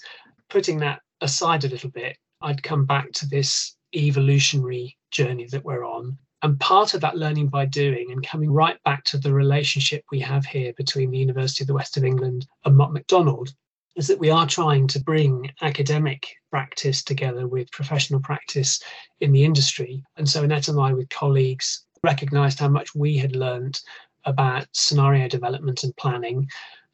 Putting 0.49 0.79
that 0.79 1.03
aside 1.21 1.65
a 1.65 1.69
little 1.69 1.91
bit, 1.91 2.17
I'd 2.41 2.63
come 2.63 2.87
back 2.87 3.13
to 3.13 3.29
this 3.29 3.77
evolutionary 3.95 4.97
journey 5.11 5.49
that 5.49 5.67
we're 5.67 5.85
on. 5.85 6.17
And 6.43 6.59
part 6.59 6.95
of 6.95 7.01
that 7.03 7.19
learning 7.19 7.49
by 7.49 7.67
doing 7.67 8.11
and 8.11 8.27
coming 8.27 8.51
right 8.51 8.83
back 8.85 9.05
to 9.05 9.19
the 9.19 9.33
relationship 9.33 10.05
we 10.11 10.21
have 10.21 10.47
here 10.47 10.73
between 10.75 11.11
the 11.11 11.19
University 11.19 11.63
of 11.63 11.69
the 11.69 11.75
West 11.75 11.97
of 11.97 12.05
England 12.05 12.47
and 12.65 12.77
Mott 12.77 12.93
MacDonald 12.93 13.53
is 13.97 14.07
that 14.07 14.19
we 14.19 14.31
are 14.31 14.47
trying 14.47 14.87
to 14.89 15.01
bring 15.03 15.51
academic 15.61 16.27
practice 16.51 17.03
together 17.03 17.47
with 17.47 17.71
professional 17.73 18.21
practice 18.21 18.81
in 19.21 19.33
the 19.33 19.45
industry. 19.45 20.03
And 20.17 20.29
so 20.29 20.43
Annette 20.43 20.69
and 20.69 20.81
I, 20.81 20.93
with 20.93 21.09
colleagues, 21.11 21.85
recognized 22.03 22.59
how 22.59 22.69
much 22.69 22.95
we 22.95 23.19
had 23.19 23.37
learned 23.37 23.81
about 24.25 24.67
scenario 24.73 25.29
development 25.29 25.85
and 25.85 25.97
planning. 25.97 26.49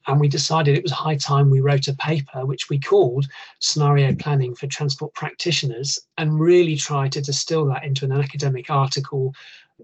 And 0.07 0.21
we 0.21 0.29
decided 0.29 0.77
it 0.77 0.83
was 0.83 0.93
high 0.93 1.17
time 1.17 1.51
we 1.51 1.61
wrote 1.61 1.89
a 1.89 1.95
paper 1.95 2.47
which 2.47 2.69
we 2.69 2.79
called 2.79 3.27
Scenario 3.59 4.15
Planning 4.15 4.55
for 4.55 4.67
Transport 4.67 5.15
Practitioners 5.15 5.99
and 6.17 6.39
really 6.39 6.77
tried 6.77 7.13
to 7.13 7.21
distill 7.21 7.67
that 7.67 7.85
into 7.85 8.05
an 8.05 8.13
academic 8.13 8.71
article 8.71 9.35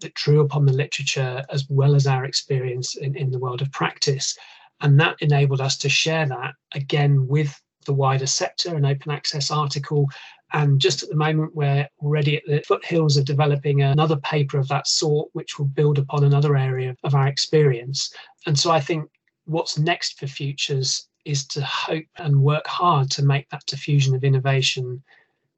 that 0.01 0.15
drew 0.15 0.41
upon 0.41 0.65
the 0.65 0.73
literature 0.73 1.45
as 1.51 1.67
well 1.69 1.95
as 1.95 2.07
our 2.07 2.25
experience 2.25 2.97
in, 2.97 3.17
in 3.17 3.31
the 3.31 3.39
world 3.39 3.61
of 3.61 3.71
practice 3.73 4.37
and 4.83 4.99
that 4.99 5.17
enabled 5.21 5.61
us 5.61 5.77
to 5.79 5.89
share 5.89 6.27
that 6.27 6.55
again 6.75 7.27
with 7.27 7.59
the 7.87 7.95
wider 7.95 8.27
sector, 8.27 8.77
an 8.77 8.85
open 8.85 9.11
access 9.11 9.51
article. 9.51 10.09
And 10.53 10.81
just 10.81 11.03
at 11.03 11.09
the 11.09 11.17
moment, 11.17 11.55
we're 11.55 11.89
already 12.01 12.37
at 12.37 12.43
the 12.47 12.63
foothills 12.67 13.17
of 13.17 13.25
developing 13.25 13.83
another 13.83 14.17
paper 14.17 14.59
of 14.59 14.69
that 14.69 14.87
sort, 14.87 15.31
which 15.33 15.59
will 15.59 15.67
build 15.67 15.99
upon 15.99 16.25
another 16.25 16.57
area 16.57 16.95
of 17.05 17.15
our 17.15 17.27
experience. 17.27 18.13
And 18.47 18.59
so 18.59 18.71
I 18.71 18.81
think 18.81 19.09
what's 19.45 19.79
next 19.79 20.19
for 20.19 20.27
futures 20.27 21.09
is 21.25 21.47
to 21.47 21.63
hope 21.65 22.05
and 22.19 22.43
work 22.43 22.67
hard 22.67 23.11
to 23.11 23.25
make 23.25 23.49
that 23.51 23.67
diffusion 23.67 24.15
of 24.15 24.25
innovation 24.25 25.03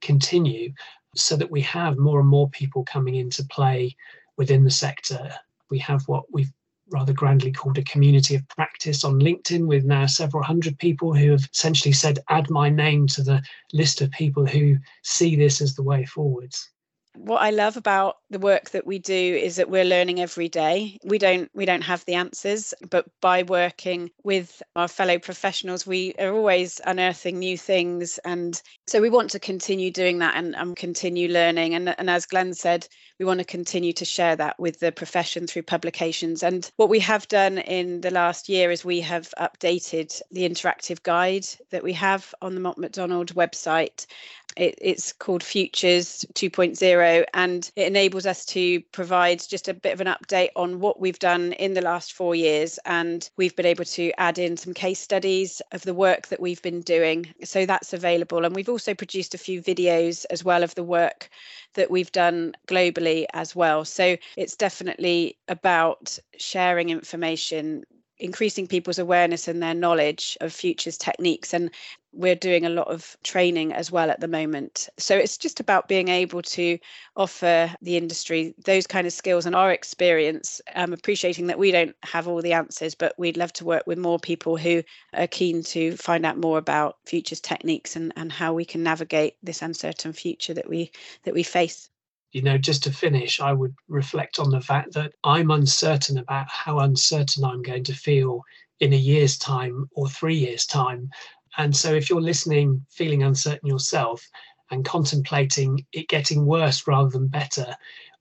continue 0.00 0.72
so 1.14 1.36
that 1.36 1.50
we 1.50 1.60
have 1.62 1.96
more 1.96 2.20
and 2.20 2.28
more 2.28 2.48
people 2.50 2.84
coming 2.84 3.14
into 3.14 3.44
play 3.44 3.96
within 4.36 4.64
the 4.64 4.70
sector. 4.70 5.32
We 5.70 5.78
have 5.78 6.02
what 6.06 6.24
we've 6.32 6.52
rather 6.90 7.14
grandly 7.14 7.50
called 7.50 7.78
a 7.78 7.84
community 7.84 8.34
of 8.34 8.46
practice 8.48 9.04
on 9.04 9.18
LinkedIn 9.18 9.66
with 9.66 9.84
now 9.84 10.04
several 10.04 10.42
hundred 10.42 10.78
people 10.78 11.14
who 11.14 11.30
have 11.30 11.48
essentially 11.50 11.92
said, 11.92 12.18
add 12.28 12.50
my 12.50 12.68
name 12.68 13.06
to 13.06 13.22
the 13.22 13.42
list 13.72 14.02
of 14.02 14.10
people 14.10 14.44
who 14.44 14.76
see 15.02 15.34
this 15.34 15.62
as 15.62 15.74
the 15.74 15.82
way 15.82 16.04
forwards 16.04 16.70
what 17.16 17.42
I 17.42 17.50
love 17.50 17.76
about 17.76 18.18
the 18.30 18.38
work 18.38 18.70
that 18.70 18.86
we 18.86 18.98
do 18.98 19.14
is 19.14 19.56
that 19.56 19.70
we're 19.70 19.84
learning 19.84 20.20
every 20.20 20.48
day. 20.48 20.98
We 21.04 21.18
don't 21.18 21.48
we 21.54 21.64
don't 21.64 21.82
have 21.82 22.04
the 22.04 22.14
answers, 22.14 22.74
but 22.90 23.06
by 23.20 23.44
working 23.44 24.10
with 24.24 24.62
our 24.74 24.88
fellow 24.88 25.18
professionals, 25.18 25.86
we 25.86 26.14
are 26.18 26.32
always 26.32 26.80
unearthing 26.84 27.38
new 27.38 27.56
things. 27.56 28.18
And 28.24 28.60
so 28.86 29.00
we 29.00 29.10
want 29.10 29.30
to 29.30 29.38
continue 29.38 29.90
doing 29.90 30.18
that 30.18 30.34
and, 30.36 30.56
and 30.56 30.76
continue 30.76 31.28
learning. 31.28 31.74
And, 31.74 31.94
and 31.98 32.10
as 32.10 32.26
Glenn 32.26 32.54
said, 32.54 32.88
we 33.18 33.26
want 33.26 33.38
to 33.38 33.44
continue 33.44 33.92
to 33.92 34.04
share 34.04 34.34
that 34.36 34.58
with 34.58 34.80
the 34.80 34.90
profession 34.90 35.46
through 35.46 35.62
publications. 35.62 36.42
And 36.42 36.68
what 36.76 36.88
we 36.88 36.98
have 37.00 37.28
done 37.28 37.58
in 37.58 38.00
the 38.00 38.10
last 38.10 38.48
year 38.48 38.70
is 38.72 38.84
we 38.84 39.00
have 39.00 39.32
updated 39.38 40.20
the 40.32 40.48
interactive 40.48 41.02
guide 41.04 41.46
that 41.70 41.84
we 41.84 41.92
have 41.92 42.34
on 42.42 42.54
the 42.54 42.60
Mott 42.60 42.78
MacDonald 42.78 43.34
website 43.34 44.06
it, 44.56 44.76
it's 44.80 45.12
called 45.12 45.42
Futures 45.42 46.24
2.0, 46.34 47.24
and 47.34 47.70
it 47.76 47.86
enables 47.86 48.26
us 48.26 48.44
to 48.46 48.80
provide 48.92 49.42
just 49.48 49.68
a 49.68 49.74
bit 49.74 49.92
of 49.92 50.00
an 50.00 50.06
update 50.06 50.50
on 50.56 50.80
what 50.80 51.00
we've 51.00 51.18
done 51.18 51.52
in 51.54 51.74
the 51.74 51.80
last 51.80 52.12
four 52.12 52.34
years. 52.34 52.78
And 52.84 53.28
we've 53.36 53.56
been 53.56 53.66
able 53.66 53.84
to 53.84 54.12
add 54.18 54.38
in 54.38 54.56
some 54.56 54.74
case 54.74 55.00
studies 55.00 55.60
of 55.72 55.82
the 55.82 55.94
work 55.94 56.28
that 56.28 56.40
we've 56.40 56.62
been 56.62 56.82
doing. 56.82 57.32
So 57.44 57.66
that's 57.66 57.92
available. 57.92 58.44
And 58.44 58.54
we've 58.54 58.68
also 58.68 58.94
produced 58.94 59.34
a 59.34 59.38
few 59.38 59.62
videos 59.62 60.24
as 60.30 60.44
well 60.44 60.62
of 60.62 60.74
the 60.74 60.84
work 60.84 61.28
that 61.74 61.90
we've 61.90 62.12
done 62.12 62.54
globally 62.68 63.26
as 63.32 63.54
well. 63.54 63.84
So 63.84 64.16
it's 64.36 64.56
definitely 64.56 65.36
about 65.48 66.18
sharing 66.38 66.90
information 66.90 67.84
increasing 68.18 68.66
people's 68.66 68.98
awareness 68.98 69.48
and 69.48 69.62
their 69.62 69.74
knowledge 69.74 70.38
of 70.40 70.52
futures 70.52 70.96
techniques 70.96 71.52
and 71.52 71.70
we're 72.14 72.34
doing 72.34 72.64
a 72.64 72.70
lot 72.70 72.88
of 72.88 73.16
training 73.24 73.72
as 73.72 73.90
well 73.90 74.10
at 74.10 74.20
the 74.20 74.28
moment. 74.28 74.88
So 74.98 75.16
it's 75.16 75.36
just 75.36 75.60
about 75.60 75.88
being 75.88 76.08
able 76.08 76.42
to 76.42 76.78
offer 77.16 77.74
the 77.82 77.96
industry 77.96 78.54
those 78.64 78.86
kind 78.86 79.06
of 79.06 79.12
skills 79.12 79.46
and 79.46 79.54
our 79.54 79.72
experience. 79.72 80.60
Um, 80.74 80.92
appreciating 80.92 81.48
that 81.48 81.58
we 81.58 81.70
don't 81.70 81.96
have 82.04 82.28
all 82.28 82.40
the 82.40 82.52
answers 82.52 82.94
but 82.94 83.14
we'd 83.18 83.36
love 83.36 83.52
to 83.54 83.64
work 83.64 83.84
with 83.86 83.98
more 83.98 84.18
people 84.18 84.56
who 84.56 84.82
are 85.12 85.26
keen 85.26 85.62
to 85.62 85.96
find 85.96 86.24
out 86.24 86.38
more 86.38 86.58
about 86.58 86.96
futures 87.04 87.40
techniques 87.40 87.96
and, 87.96 88.12
and 88.16 88.32
how 88.32 88.52
we 88.52 88.64
can 88.64 88.82
navigate 88.82 89.34
this 89.42 89.62
uncertain 89.62 90.12
future 90.12 90.54
that 90.54 90.68
we 90.68 90.90
that 91.24 91.34
we 91.34 91.42
face. 91.42 91.88
You 92.32 92.42
know, 92.42 92.58
just 92.58 92.82
to 92.84 92.92
finish, 92.92 93.40
I 93.40 93.52
would 93.52 93.74
reflect 93.88 94.38
on 94.38 94.50
the 94.50 94.60
fact 94.60 94.92
that 94.94 95.12
I'm 95.22 95.50
uncertain 95.50 96.18
about 96.18 96.48
how 96.48 96.80
uncertain 96.80 97.44
I'm 97.44 97.62
going 97.62 97.84
to 97.84 97.94
feel 97.94 98.42
in 98.80 98.92
a 98.92 98.96
year's 98.96 99.38
time 99.38 99.88
or 99.92 100.08
three 100.08 100.36
years' 100.36 100.66
time. 100.66 101.10
And 101.56 101.74
so, 101.76 101.94
if 101.94 102.10
you're 102.10 102.20
listening, 102.20 102.84
feeling 102.90 103.22
uncertain 103.22 103.68
yourself, 103.68 104.26
and 104.70 104.84
contemplating 104.84 105.84
it 105.92 106.08
getting 106.08 106.46
worse 106.46 106.86
rather 106.86 107.10
than 107.10 107.28
better, 107.28 107.76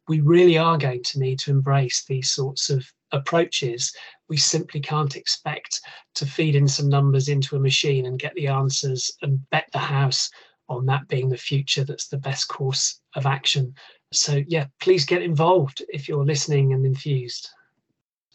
we 0.08 0.20
really 0.22 0.58
are 0.58 0.78
going 0.78 1.04
to 1.04 1.20
need 1.20 1.40
to 1.40 1.52
embrace 1.52 2.04
these 2.06 2.30
sorts 2.30 2.70
of 2.70 2.86
approaches. 3.12 3.94
We 4.28 4.38
simply 4.38 4.82
can't 4.82 5.16
expect 5.16 5.80
to 6.16 6.26
feed 6.26 6.56
in 6.56 6.68
some 6.68 6.90
numbers 6.90 7.30
into 7.30 7.56
a 7.56 7.60
machine 7.60 8.06
and 8.06 8.20
get 8.20 8.34
the 8.36 8.48
answers 8.48 9.12
and 9.22 9.50
bet 9.50 9.68
the 9.72 9.80
house 9.80 10.30
on 10.70 10.86
that 10.88 11.08
being 11.08 11.30
the 11.30 11.38
future 11.38 11.84
that's 11.84 12.08
the 12.08 12.18
best 12.18 12.48
course 12.48 13.00
of 13.16 13.26
action. 13.26 13.74
So, 14.12 14.42
yeah, 14.48 14.68
please 14.80 15.06
get 15.06 15.22
involved 15.22 15.84
if 15.90 16.08
you're 16.08 16.26
listening 16.26 16.74
and 16.74 16.86
infused. 16.86 17.50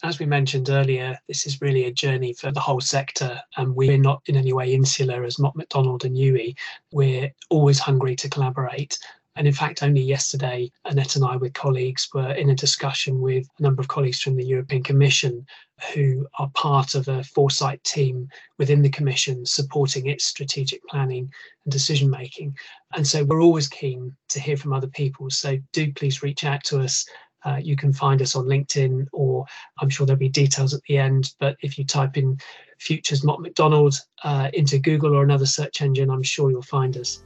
As 0.01 0.17
we 0.17 0.25
mentioned 0.25 0.69
earlier, 0.69 1.17
this 1.27 1.45
is 1.45 1.61
really 1.61 1.85
a 1.85 1.91
journey 1.91 2.33
for 2.33 2.51
the 2.51 2.59
whole 2.61 2.79
sector, 2.79 3.41
and 3.57 3.75
we're 3.75 3.97
not 3.97 4.21
in 4.27 4.37
any 4.37 4.53
way 4.53 4.73
insular 4.73 5.25
as 5.25 5.39
Mott 5.39 5.57
MacDonald 5.57 6.05
and 6.05 6.15
UWE. 6.15 6.55
We're 6.93 7.33
always 7.49 7.79
hungry 7.79 8.15
to 8.15 8.29
collaborate. 8.29 8.97
And 9.35 9.45
in 9.45 9.53
fact, 9.53 9.83
only 9.83 10.01
yesterday, 10.01 10.71
Annette 10.85 11.17
and 11.17 11.25
I, 11.25 11.35
with 11.35 11.53
colleagues, 11.53 12.09
were 12.13 12.31
in 12.31 12.49
a 12.49 12.55
discussion 12.55 13.19
with 13.19 13.45
a 13.59 13.63
number 13.63 13.81
of 13.81 13.89
colleagues 13.89 14.21
from 14.21 14.37
the 14.37 14.45
European 14.45 14.83
Commission 14.83 15.45
who 15.93 16.27
are 16.39 16.49
part 16.55 16.95
of 16.95 17.07
a 17.09 17.23
foresight 17.23 17.83
team 17.83 18.27
within 18.57 18.81
the 18.81 18.89
Commission 18.89 19.45
supporting 19.45 20.07
its 20.07 20.25
strategic 20.25 20.81
planning 20.87 21.29
and 21.65 21.71
decision 21.71 22.09
making. 22.09 22.55
And 22.93 23.05
so 23.05 23.23
we're 23.23 23.41
always 23.41 23.67
keen 23.67 24.15
to 24.29 24.39
hear 24.39 24.57
from 24.57 24.73
other 24.73 24.87
people. 24.87 25.29
So 25.29 25.57
do 25.73 25.91
please 25.93 26.23
reach 26.23 26.43
out 26.43 26.63
to 26.65 26.79
us. 26.79 27.05
Uh, 27.45 27.57
you 27.61 27.75
can 27.75 27.93
find 27.93 28.21
us 28.21 28.35
on 28.35 28.45
LinkedIn, 28.45 29.07
or 29.11 29.45
I'm 29.79 29.89
sure 29.89 30.05
there'll 30.05 30.19
be 30.19 30.29
details 30.29 30.73
at 30.73 30.81
the 30.87 30.97
end. 30.97 31.33
But 31.39 31.57
if 31.61 31.77
you 31.77 31.85
type 31.85 32.17
in 32.17 32.37
Futures 32.79 33.23
Mott 33.23 33.41
MacDonald 33.41 33.95
uh, 34.23 34.49
into 34.53 34.79
Google 34.79 35.15
or 35.15 35.23
another 35.23 35.45
search 35.45 35.81
engine, 35.81 36.09
I'm 36.09 36.23
sure 36.23 36.51
you'll 36.51 36.61
find 36.61 36.97
us. 36.97 37.23